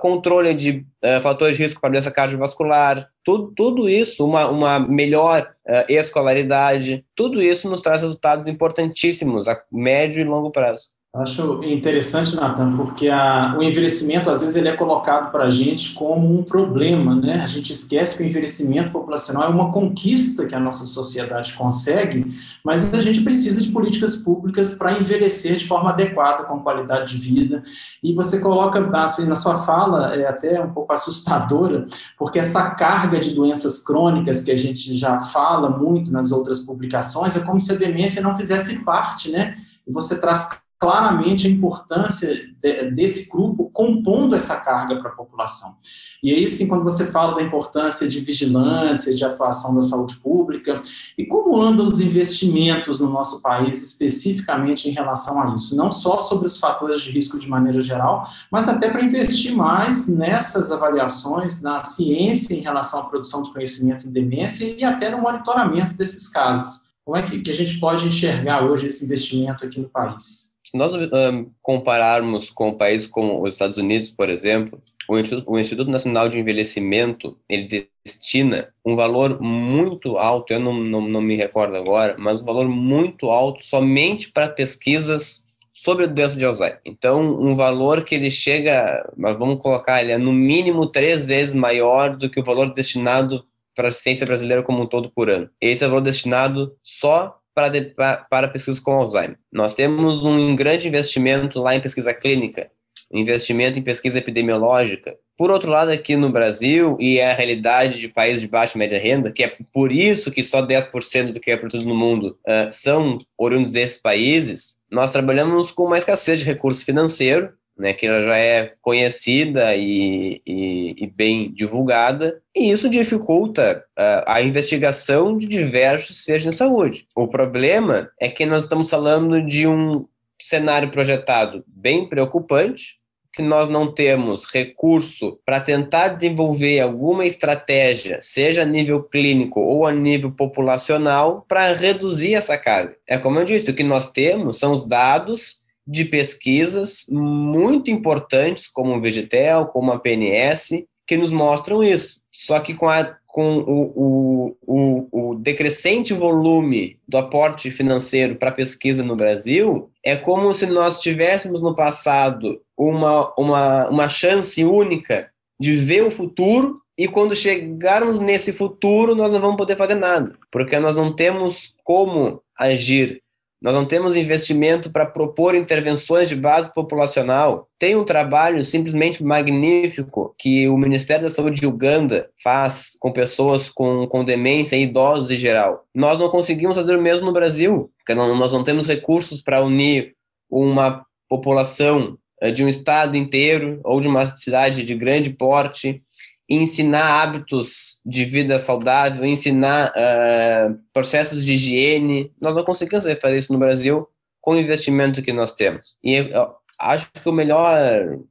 Controle 0.00 0.54
de 0.54 0.84
uh, 1.04 1.20
fatores 1.22 1.56
de 1.56 1.62
risco 1.62 1.80
para 1.80 1.90
doença 1.90 2.10
cardiovascular, 2.10 3.08
tudo, 3.24 3.52
tudo 3.54 3.88
isso, 3.88 4.24
uma, 4.24 4.48
uma 4.48 4.78
melhor 4.78 5.54
uh, 5.66 5.84
escolaridade, 5.88 7.04
tudo 7.14 7.42
isso 7.42 7.68
nos 7.68 7.80
traz 7.80 8.02
resultados 8.02 8.46
importantíssimos 8.46 9.48
a 9.48 9.60
médio 9.72 10.20
e 10.20 10.24
longo 10.24 10.50
prazo. 10.50 10.88
Acho 11.12 11.64
interessante, 11.64 12.36
Natan, 12.36 12.76
porque 12.76 13.08
a, 13.08 13.56
o 13.58 13.62
envelhecimento, 13.64 14.30
às 14.30 14.42
vezes, 14.42 14.54
ele 14.54 14.68
é 14.68 14.76
colocado 14.76 15.32
para 15.32 15.46
a 15.46 15.50
gente 15.50 15.92
como 15.92 16.38
um 16.38 16.44
problema, 16.44 17.16
né? 17.16 17.42
A 17.42 17.48
gente 17.48 17.72
esquece 17.72 18.16
que 18.16 18.22
o 18.22 18.26
envelhecimento 18.26 18.92
populacional 18.92 19.42
é 19.42 19.48
uma 19.48 19.72
conquista 19.72 20.46
que 20.46 20.54
a 20.54 20.60
nossa 20.60 20.84
sociedade 20.84 21.54
consegue, 21.54 22.32
mas 22.64 22.94
a 22.94 23.02
gente 23.02 23.22
precisa 23.22 23.60
de 23.60 23.70
políticas 23.70 24.18
públicas 24.18 24.78
para 24.78 25.00
envelhecer 25.00 25.56
de 25.56 25.66
forma 25.66 25.90
adequada, 25.90 26.44
com 26.44 26.60
qualidade 26.60 27.18
de 27.18 27.28
vida. 27.28 27.60
E 28.00 28.14
você 28.14 28.38
coloca, 28.38 28.78
assim, 28.98 29.26
na 29.26 29.34
sua 29.34 29.64
fala, 29.64 30.14
é 30.14 30.28
até 30.28 30.62
um 30.62 30.72
pouco 30.72 30.92
assustadora, 30.92 31.88
porque 32.16 32.38
essa 32.38 32.70
carga 32.76 33.18
de 33.18 33.34
doenças 33.34 33.82
crônicas 33.82 34.44
que 34.44 34.52
a 34.52 34.56
gente 34.56 34.96
já 34.96 35.20
fala 35.20 35.70
muito 35.70 36.08
nas 36.12 36.30
outras 36.30 36.60
publicações, 36.60 37.36
é 37.36 37.40
como 37.40 37.58
se 37.58 37.72
a 37.72 37.76
demência 37.76 38.22
não 38.22 38.36
fizesse 38.36 38.84
parte, 38.84 39.32
né? 39.32 39.56
E 39.84 39.90
você 39.92 40.20
traz 40.20 40.60
claramente 40.80 41.46
a 41.46 41.50
importância 41.50 42.34
de, 42.34 42.90
desse 42.92 43.30
grupo 43.30 43.70
compondo 43.70 44.34
essa 44.34 44.60
carga 44.62 44.96
para 44.96 45.10
a 45.10 45.14
população. 45.14 45.76
E 46.22 46.32
aí, 46.32 46.48
sim, 46.48 46.68
quando 46.68 46.84
você 46.84 47.10
fala 47.10 47.34
da 47.34 47.42
importância 47.42 48.08
de 48.08 48.20
vigilância, 48.20 49.14
de 49.14 49.24
atuação 49.24 49.74
da 49.74 49.82
saúde 49.82 50.16
pública, 50.16 50.80
e 51.16 51.26
como 51.26 51.60
andam 51.60 51.86
os 51.86 52.00
investimentos 52.00 53.00
no 53.00 53.10
nosso 53.10 53.42
país, 53.42 53.82
especificamente 53.82 54.88
em 54.88 54.92
relação 54.92 55.42
a 55.42 55.54
isso, 55.54 55.76
não 55.76 55.92
só 55.92 56.20
sobre 56.20 56.46
os 56.46 56.58
fatores 56.58 57.02
de 57.02 57.10
risco 57.10 57.38
de 57.38 57.48
maneira 57.48 57.82
geral, 57.82 58.26
mas 58.50 58.66
até 58.66 58.90
para 58.90 59.02
investir 59.02 59.54
mais 59.54 60.08
nessas 60.08 60.72
avaliações, 60.72 61.60
na 61.60 61.82
ciência 61.82 62.54
em 62.54 62.60
relação 62.60 63.00
à 63.00 63.04
produção 63.04 63.42
de 63.42 63.52
conhecimento 63.52 64.06
em 64.06 64.10
demência 64.10 64.74
e 64.78 64.82
até 64.82 65.10
no 65.10 65.18
monitoramento 65.18 65.94
desses 65.94 66.28
casos. 66.28 66.82
Como 67.04 67.16
é 67.16 67.22
que 67.22 67.50
a 67.50 67.54
gente 67.54 67.78
pode 67.78 68.06
enxergar 68.06 68.62
hoje 68.62 68.86
esse 68.86 69.04
investimento 69.04 69.64
aqui 69.64 69.80
no 69.80 69.88
país? 69.88 70.49
Se 70.70 70.76
nós 70.76 70.94
um, 70.94 71.50
compararmos 71.60 72.48
com 72.48 72.68
um 72.68 72.74
país 72.74 73.04
como 73.04 73.42
os 73.42 73.54
Estados 73.54 73.76
Unidos, 73.76 74.08
por 74.08 74.30
exemplo, 74.30 74.80
o 75.08 75.18
Instituto, 75.18 75.50
o 75.50 75.58
Instituto, 75.58 75.90
Nacional 75.90 76.28
de 76.28 76.38
Envelhecimento 76.38 77.36
ele 77.48 77.90
destina 78.04 78.72
um 78.86 78.94
valor 78.94 79.42
muito 79.42 80.16
alto, 80.16 80.52
eu 80.52 80.60
não, 80.60 80.72
não, 80.72 81.00
não 81.00 81.20
me 81.20 81.34
recordo 81.34 81.74
agora, 81.74 82.14
mas 82.16 82.40
um 82.40 82.44
valor 82.44 82.68
muito 82.68 83.30
alto 83.30 83.64
somente 83.64 84.30
para 84.30 84.48
pesquisas 84.48 85.44
sobre 85.72 86.04
a 86.04 86.06
doença 86.06 86.36
de 86.36 86.44
Alzheimer. 86.44 86.80
Então, 86.84 87.20
um 87.20 87.56
valor 87.56 88.04
que 88.04 88.14
ele 88.14 88.30
chega, 88.30 89.12
mas 89.16 89.36
vamos 89.36 89.60
colocar, 89.60 90.00
ele 90.00 90.12
é 90.12 90.18
no 90.18 90.32
mínimo 90.32 90.86
três 90.86 91.26
vezes 91.26 91.52
maior 91.52 92.16
do 92.16 92.30
que 92.30 92.38
o 92.38 92.44
valor 92.44 92.72
destinado 92.72 93.44
para 93.74 93.88
a 93.88 93.92
ciência 93.92 94.24
brasileira 94.24 94.62
como 94.62 94.82
um 94.82 94.86
todo 94.86 95.10
por 95.10 95.28
ano. 95.28 95.50
Esse 95.60 95.82
é 95.82 95.88
o 95.88 95.90
valor 95.90 96.02
destinado 96.02 96.76
só 96.84 97.39
para, 97.60 97.68
de, 97.68 97.94
para 98.30 98.48
pesquisas 98.48 98.80
com 98.80 98.92
Alzheimer. 98.92 99.36
Nós 99.52 99.74
temos 99.74 100.24
um 100.24 100.56
grande 100.56 100.88
investimento 100.88 101.60
lá 101.60 101.74
em 101.74 101.80
pesquisa 101.80 102.14
clínica, 102.14 102.70
investimento 103.12 103.78
em 103.78 103.82
pesquisa 103.82 104.18
epidemiológica. 104.18 105.14
Por 105.36 105.50
outro 105.50 105.70
lado, 105.70 105.90
aqui 105.90 106.16
no 106.16 106.30
Brasil, 106.30 106.96
e 107.00 107.18
é 107.18 107.30
a 107.30 107.34
realidade 107.34 107.98
de 107.98 108.08
países 108.08 108.40
de 108.40 108.48
baixa 108.48 108.76
e 108.76 108.78
média 108.78 108.98
renda, 108.98 109.32
que 109.32 109.42
é 109.42 109.56
por 109.72 109.92
isso 109.92 110.30
que 110.30 110.42
só 110.42 110.64
10% 110.66 111.32
do 111.32 111.40
que 111.40 111.50
é 111.50 111.56
produzido 111.56 111.88
no 111.88 111.94
mundo 111.94 112.38
uh, 112.46 112.72
são 112.72 113.18
oriundos 113.36 113.72
desses 113.72 113.98
países, 113.98 114.78
nós 114.90 115.12
trabalhamos 115.12 115.70
com 115.70 115.84
uma 115.84 115.98
escassez 115.98 116.40
de 116.40 116.46
recurso 116.46 116.84
financeiro, 116.84 117.52
né, 117.78 117.92
que 117.92 118.06
já 118.06 118.36
é 118.36 118.74
conhecida 118.82 119.74
e, 119.74 120.42
e, 120.46 121.04
e, 121.04 121.06
bem 121.06 121.50
divulgada, 121.52 122.40
e 122.54 122.70
isso 122.70 122.88
dificulta 122.88 123.84
uh, 123.98 124.24
a 124.26 124.42
investigação 124.42 125.36
de 125.36 125.46
diversos 125.46 126.24
sejos 126.24 126.52
de 126.52 126.58
saúde. 126.58 127.06
O 127.16 127.26
problema 127.26 128.10
é 128.20 128.28
que 128.28 128.44
nós 128.44 128.64
estamos 128.64 128.90
falando 128.90 129.40
de 129.44 129.66
um 129.66 130.06
cenário 130.40 130.90
projetado 130.90 131.64
bem 131.66 132.08
preocupante, 132.08 133.00
que 133.32 133.42
nós 133.42 133.68
não 133.68 133.92
temos 133.92 134.44
recurso 134.44 135.38
para 135.46 135.60
tentar 135.60 136.08
desenvolver 136.08 136.80
alguma 136.80 137.24
estratégia, 137.24 138.18
seja 138.20 138.62
a 138.62 138.66
nível 138.66 139.04
clínico 139.04 139.60
ou 139.60 139.86
a 139.86 139.92
nível 139.92 140.32
populacional, 140.32 141.44
para 141.48 141.72
reduzir 141.72 142.34
essa 142.34 142.58
carga. 142.58 142.96
É 143.06 143.16
como 143.16 143.38
eu 143.38 143.44
disse, 143.44 143.70
o 143.70 143.74
que 143.74 143.84
nós 143.84 144.10
temos 144.10 144.58
são 144.58 144.72
os 144.72 144.84
dados 144.84 145.60
de 145.86 146.04
pesquisas 146.04 147.06
muito 147.08 147.90
importantes, 147.90 148.68
como 148.68 148.94
o 148.94 149.00
Vegetel, 149.00 149.66
como 149.66 149.92
a 149.92 149.98
PNS, 149.98 150.84
que 151.06 151.16
nos 151.16 151.30
mostram 151.30 151.82
isso. 151.82 152.20
Só 152.30 152.60
que 152.60 152.74
com 152.74 152.88
a 152.88 153.18
com 153.32 153.58
o, 153.58 153.92
o, 153.96 154.56
o, 154.66 155.30
o 155.30 155.34
decrescente 155.36 156.12
volume 156.12 156.98
do 157.06 157.16
aporte 157.16 157.70
financeiro 157.70 158.34
para 158.34 158.50
pesquisa 158.50 159.04
no 159.04 159.14
Brasil, 159.14 159.90
é 160.04 160.16
como 160.16 160.52
se 160.52 160.66
nós 160.66 161.00
tivéssemos 161.00 161.62
no 161.62 161.74
passado 161.74 162.60
uma, 162.76 163.32
uma, 163.38 163.88
uma 163.88 164.08
chance 164.08 164.64
única 164.64 165.30
de 165.60 165.74
ver 165.76 166.02
o 166.02 166.10
futuro 166.10 166.80
e 166.98 167.06
quando 167.06 167.36
chegarmos 167.36 168.18
nesse 168.18 168.52
futuro 168.52 169.14
nós 169.14 169.32
não 169.32 169.40
vamos 169.40 169.56
poder 169.56 169.76
fazer 169.76 169.94
nada, 169.94 170.34
porque 170.50 170.78
nós 170.78 170.96
não 170.96 171.14
temos 171.14 171.72
como 171.84 172.42
agir 172.58 173.22
nós 173.62 173.74
não 173.74 173.84
temos 173.84 174.16
investimento 174.16 174.90
para 174.90 175.04
propor 175.04 175.54
intervenções 175.54 176.28
de 176.28 176.34
base 176.34 176.72
populacional. 176.72 177.68
Tem 177.78 177.94
um 177.94 178.04
trabalho 178.04 178.64
simplesmente 178.64 179.22
magnífico 179.22 180.34
que 180.38 180.66
o 180.68 180.78
Ministério 180.78 181.24
da 181.24 181.30
Saúde 181.30 181.60
de 181.60 181.66
Uganda 181.66 182.30
faz 182.42 182.96
com 182.98 183.12
pessoas 183.12 183.68
com, 183.68 184.06
com 184.06 184.24
demência 184.24 184.76
e 184.76 184.84
idosos 184.84 185.30
em 185.30 185.36
geral. 185.36 185.84
Nós 185.94 186.18
não 186.18 186.30
conseguimos 186.30 186.76
fazer 186.76 186.96
o 186.96 187.02
mesmo 187.02 187.26
no 187.26 187.32
Brasil, 187.32 187.90
porque 187.98 188.14
não, 188.14 188.34
nós 188.36 188.52
não 188.52 188.64
temos 188.64 188.86
recursos 188.86 189.42
para 189.42 189.62
unir 189.62 190.14
uma 190.50 191.04
população 191.28 192.16
eh, 192.40 192.50
de 192.50 192.64
um 192.64 192.68
estado 192.68 193.16
inteiro 193.16 193.80
ou 193.84 194.00
de 194.00 194.08
uma 194.08 194.26
cidade 194.26 194.82
de 194.82 194.94
grande 194.94 195.30
porte 195.30 196.02
ensinar 196.50 197.22
hábitos 197.22 198.00
de 198.04 198.24
vida 198.24 198.58
saudável, 198.58 199.24
ensinar 199.24 199.92
uh, 199.92 200.76
processos 200.92 201.44
de 201.46 201.54
higiene. 201.54 202.32
Nós 202.40 202.54
não 202.56 202.64
conseguimos 202.64 203.04
fazer 203.20 203.38
isso 203.38 203.52
no 203.52 203.58
Brasil 203.58 204.08
com 204.40 204.52
o 204.52 204.58
investimento 204.58 205.22
que 205.22 205.32
nós 205.32 205.52
temos. 205.52 205.96
E 206.02 206.14
eu 206.14 206.52
acho 206.78 207.08
que 207.12 207.28
o 207.28 207.32
melhor, 207.32 207.78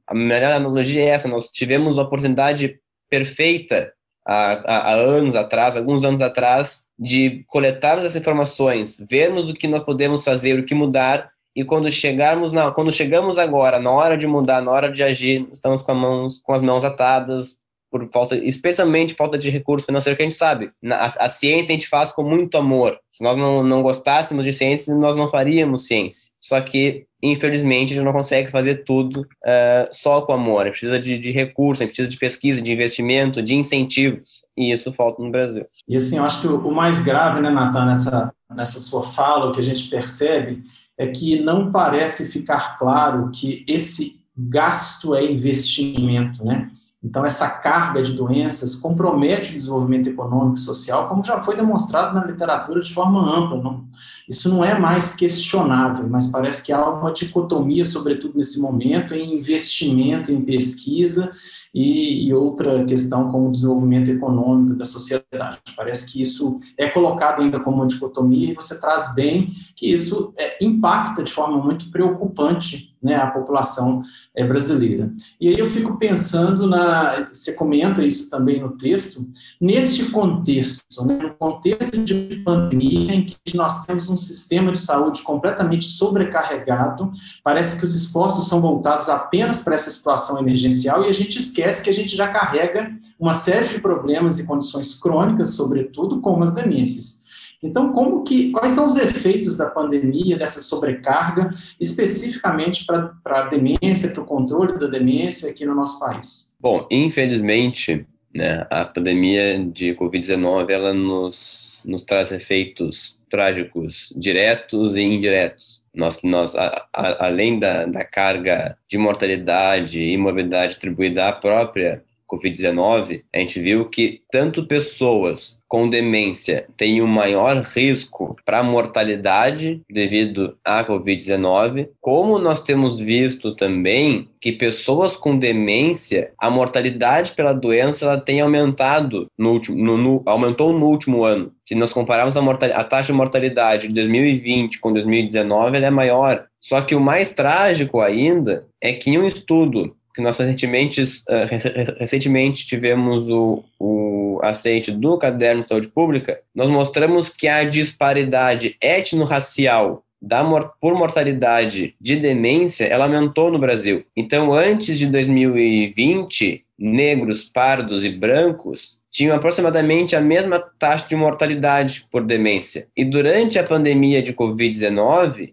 a 0.06 0.14
melhor 0.14 0.52
analogia 0.52 1.02
é 1.02 1.08
essa. 1.08 1.28
Nós 1.28 1.50
tivemos 1.50 1.98
a 1.98 2.02
oportunidade 2.02 2.78
perfeita 3.08 3.92
há, 4.26 4.92
há, 4.92 4.94
anos 4.94 5.34
atrás, 5.34 5.74
alguns 5.74 6.04
anos 6.04 6.20
atrás, 6.20 6.84
de 6.98 7.42
coletarmos 7.48 8.04
essas 8.04 8.20
informações, 8.20 9.02
vermos 9.08 9.48
o 9.48 9.54
que 9.54 9.66
nós 9.66 9.82
podemos 9.82 10.22
fazer, 10.22 10.58
o 10.58 10.64
que 10.64 10.74
mudar 10.74 11.30
e 11.54 11.64
quando 11.64 11.90
chegarmos 11.90 12.52
na, 12.52 12.70
quando 12.70 12.92
chegamos 12.92 13.36
agora, 13.36 13.80
na 13.80 13.90
hora 13.90 14.16
de 14.16 14.26
mudar, 14.26 14.62
na 14.62 14.70
hora 14.70 14.90
de 14.90 15.02
agir, 15.02 15.48
estamos 15.52 15.82
com, 15.82 15.94
mãos, 15.94 16.38
com 16.38 16.52
as 16.52 16.62
mãos 16.62 16.84
atadas, 16.84 17.58
por 17.90 18.08
falta, 18.12 18.36
especialmente 18.36 19.14
falta 19.14 19.36
de 19.36 19.50
recurso 19.50 19.86
financeiro, 19.86 20.16
que 20.16 20.22
a 20.22 20.28
gente 20.28 20.36
sabe. 20.36 20.70
A, 20.84 21.06
a, 21.06 21.28
ciência 21.28 21.70
a 21.70 21.72
gente 21.72 21.88
faz 21.88 22.12
com 22.12 22.22
muito 22.22 22.56
amor. 22.56 22.98
Se 23.12 23.24
nós 23.24 23.36
não, 23.36 23.62
não 23.64 23.82
gostássemos 23.82 24.44
de 24.44 24.52
ciência, 24.52 24.94
nós 24.94 25.16
não 25.16 25.28
faríamos 25.28 25.86
ciência. 25.86 26.30
Só 26.40 26.60
que, 26.60 27.06
infelizmente, 27.20 27.92
a 27.92 27.96
gente 27.96 28.04
não 28.04 28.12
consegue 28.12 28.50
fazer 28.50 28.84
tudo 28.84 29.22
uh, 29.22 29.88
só 29.90 30.22
com 30.22 30.32
amor. 30.32 30.62
A 30.62 30.64
gente 30.66 30.78
precisa 30.78 31.00
de, 31.00 31.18
de 31.18 31.32
recursos, 31.32 31.82
a 31.82 31.84
gente 31.84 31.94
precisa 31.94 32.08
de 32.08 32.18
pesquisa, 32.18 32.62
de 32.62 32.72
investimento, 32.72 33.42
de 33.42 33.54
incentivos. 33.56 34.42
E 34.56 34.70
isso 34.70 34.92
falta 34.92 35.20
no 35.20 35.30
Brasil. 35.30 35.66
E 35.88 35.96
assim, 35.96 36.18
eu 36.18 36.24
acho 36.24 36.40
que 36.40 36.46
o, 36.46 36.56
o 36.56 36.72
mais 36.72 37.02
grave, 37.02 37.40
né, 37.40 37.50
Natan, 37.50 37.86
nessa, 37.86 38.32
nessa 38.54 38.78
sua 38.78 39.02
fala, 39.08 39.46
o 39.46 39.52
que 39.52 39.60
a 39.60 39.64
gente 39.64 39.88
percebe 39.90 40.62
é 40.96 41.08
que 41.08 41.40
não 41.40 41.72
parece 41.72 42.30
ficar 42.30 42.78
claro 42.78 43.30
que 43.30 43.64
esse 43.66 44.20
gasto 44.36 45.14
é 45.14 45.24
investimento, 45.24 46.44
né? 46.44 46.70
Então, 47.02 47.24
essa 47.24 47.48
carga 47.48 48.02
de 48.02 48.12
doenças 48.12 48.76
compromete 48.76 49.52
o 49.52 49.54
desenvolvimento 49.54 50.08
econômico 50.08 50.58
e 50.58 50.60
social, 50.60 51.08
como 51.08 51.24
já 51.24 51.42
foi 51.42 51.56
demonstrado 51.56 52.14
na 52.14 52.26
literatura 52.26 52.82
de 52.82 52.92
forma 52.92 53.20
ampla. 53.22 53.62
Não, 53.62 53.84
isso 54.28 54.50
não 54.50 54.62
é 54.62 54.78
mais 54.78 55.14
questionável, 55.14 56.06
mas 56.08 56.26
parece 56.26 56.62
que 56.62 56.72
há 56.72 56.88
uma 56.90 57.10
dicotomia, 57.10 57.86
sobretudo 57.86 58.36
nesse 58.36 58.60
momento, 58.60 59.14
em 59.14 59.38
investimento 59.38 60.30
em 60.30 60.42
pesquisa 60.42 61.32
e, 61.74 62.26
e, 62.26 62.34
outra 62.34 62.84
questão 62.84 63.30
como 63.30 63.48
o 63.48 63.50
desenvolvimento 63.50 64.10
econômico 64.10 64.74
da 64.74 64.84
sociedade. 64.84 65.60
Parece 65.74 66.12
que 66.12 66.20
isso 66.20 66.60
é 66.76 66.88
colocado 66.88 67.40
ainda 67.40 67.60
como 67.60 67.78
uma 67.78 67.86
dicotomia 67.86 68.50
e 68.50 68.54
você 68.54 68.78
traz 68.78 69.14
bem 69.14 69.50
que 69.74 69.90
isso 69.90 70.34
é, 70.36 70.62
impacta 70.62 71.22
de 71.22 71.32
forma 71.32 71.56
muito 71.62 71.90
preocupante 71.90 72.89
né, 73.02 73.16
a 73.16 73.28
população 73.28 74.02
é, 74.36 74.46
brasileira. 74.46 75.10
E 75.40 75.48
aí 75.48 75.58
eu 75.58 75.70
fico 75.70 75.96
pensando 75.98 76.66
na, 76.66 77.28
você 77.32 77.54
comenta 77.54 78.04
isso 78.04 78.28
também 78.28 78.60
no 78.60 78.76
texto, 78.76 79.26
neste 79.60 80.10
contexto, 80.10 81.06
né, 81.06 81.16
no 81.16 81.34
contexto 81.34 82.04
de 82.04 82.42
pandemia 82.44 83.14
em 83.14 83.24
que 83.24 83.56
nós 83.56 83.86
temos 83.86 84.10
um 84.10 84.18
sistema 84.18 84.70
de 84.70 84.78
saúde 84.78 85.22
completamente 85.22 85.86
sobrecarregado, 85.86 87.10
parece 87.42 87.78
que 87.78 87.84
os 87.84 87.94
esforços 87.94 88.48
são 88.48 88.60
voltados 88.60 89.08
apenas 89.08 89.64
para 89.64 89.74
essa 89.74 89.90
situação 89.90 90.38
emergencial 90.38 91.04
e 91.04 91.08
a 91.08 91.12
gente 91.12 91.38
esquece 91.38 91.82
que 91.82 91.90
a 91.90 91.94
gente 91.94 92.14
já 92.14 92.28
carrega 92.28 92.92
uma 93.18 93.34
série 93.34 93.66
de 93.66 93.80
problemas 93.80 94.38
e 94.38 94.46
condições 94.46 95.00
crônicas, 95.00 95.54
sobretudo 95.54 96.20
como 96.20 96.44
as 96.44 96.54
demências. 96.54 97.20
Então, 97.62 97.92
como 97.92 98.24
que, 98.24 98.50
quais 98.52 98.74
são 98.74 98.86
os 98.86 98.96
efeitos 98.96 99.56
da 99.56 99.70
pandemia, 99.70 100.38
dessa 100.38 100.60
sobrecarga, 100.60 101.50
especificamente 101.78 102.86
para 102.86 103.14
a 103.26 103.48
demência, 103.48 104.12
para 104.12 104.22
o 104.22 104.26
controle 104.26 104.78
da 104.78 104.86
demência 104.86 105.50
aqui 105.50 105.66
no 105.66 105.74
nosso 105.74 106.00
país? 106.00 106.54
Bom, 106.58 106.86
infelizmente, 106.90 108.06
né, 108.34 108.66
a 108.70 108.84
pandemia 108.84 109.58
de 109.64 109.94
Covid-19 109.94 110.70
ela 110.70 110.94
nos, 110.94 111.82
nos 111.84 112.04
traz 112.04 112.32
efeitos 112.32 113.18
trágicos 113.28 114.12
diretos 114.16 114.96
e 114.96 115.02
indiretos. 115.02 115.82
Nós, 115.94 116.22
nós 116.22 116.56
a, 116.56 116.86
a, 116.92 117.26
além 117.26 117.58
da, 117.58 117.84
da 117.86 118.04
carga 118.04 118.76
de 118.88 118.96
mortalidade 118.96 120.02
e 120.02 120.16
morbidade 120.16 120.76
atribuída 120.76 121.28
à 121.28 121.32
própria 121.32 122.02
Covid-19, 122.30 123.22
a 123.34 123.38
gente 123.38 123.60
viu 123.60 123.88
que 123.88 124.22
tanto 124.30 124.66
pessoas 124.66 125.59
com 125.70 125.88
demência 125.88 126.66
têm 126.76 127.00
um 127.00 127.06
maior 127.06 127.62
risco 127.62 128.34
para 128.44 128.60
mortalidade 128.60 129.80
devido 129.88 130.56
à 130.64 130.84
Covid-19, 130.84 131.90
como 132.00 132.40
nós 132.40 132.60
temos 132.60 132.98
visto 132.98 133.54
também 133.54 134.28
que 134.40 134.50
pessoas 134.50 135.14
com 135.14 135.38
demência, 135.38 136.32
a 136.36 136.50
mortalidade 136.50 137.32
pela 137.32 137.52
doença 137.52 138.04
ela 138.04 138.20
tem 138.20 138.40
aumentado 138.40 139.28
no 139.38 139.52
último, 139.52 139.76
no, 139.76 139.96
no, 139.96 140.22
aumentou 140.26 140.72
no 140.72 140.86
último 140.86 141.24
ano. 141.24 141.52
Se 141.64 141.76
nós 141.76 141.92
compararmos 141.92 142.36
a, 142.36 142.40
a 142.74 142.82
taxa 142.82 143.12
de 143.12 143.16
mortalidade 143.16 143.86
de 143.86 143.94
2020 143.94 144.80
com 144.80 144.92
2019, 144.92 145.76
ela 145.76 145.86
é 145.86 145.90
maior. 145.90 146.46
Só 146.60 146.80
que 146.82 146.96
o 146.96 147.00
mais 147.00 147.32
trágico 147.32 148.00
ainda 148.00 148.66
é 148.80 148.92
que 148.92 149.10
em 149.10 149.18
um 149.18 149.26
estudo 149.26 149.94
nós 150.20 150.36
recentemente, 150.36 151.02
uh, 151.02 151.96
recentemente 151.98 152.66
tivemos 152.66 153.28
o, 153.28 153.64
o 153.78 154.40
aceite 154.42 154.92
do 154.92 155.18
caderno 155.18 155.60
de 155.60 155.66
saúde 155.66 155.88
pública, 155.88 156.40
nós 156.54 156.68
mostramos 156.68 157.28
que 157.28 157.48
a 157.48 157.64
disparidade 157.64 158.76
etno-racial 158.80 160.04
da 160.22 160.44
por 160.80 160.94
mortalidade 160.94 161.94
de 161.98 162.16
demência, 162.16 162.84
ela 162.84 163.06
aumentou 163.06 163.50
no 163.50 163.58
Brasil. 163.58 164.04
Então, 164.14 164.52
antes 164.52 164.98
de 164.98 165.06
2020, 165.06 166.62
negros, 166.78 167.44
pardos 167.44 168.04
e 168.04 168.10
brancos 168.10 169.00
tinham 169.10 169.34
aproximadamente 169.34 170.14
a 170.14 170.20
mesma 170.20 170.58
taxa 170.78 171.08
de 171.08 171.16
mortalidade 171.16 172.06
por 172.10 172.24
demência. 172.24 172.86
E 172.96 173.04
durante 173.04 173.58
a 173.58 173.64
pandemia 173.64 174.22
de 174.22 174.32
Covid-19, 174.32 175.52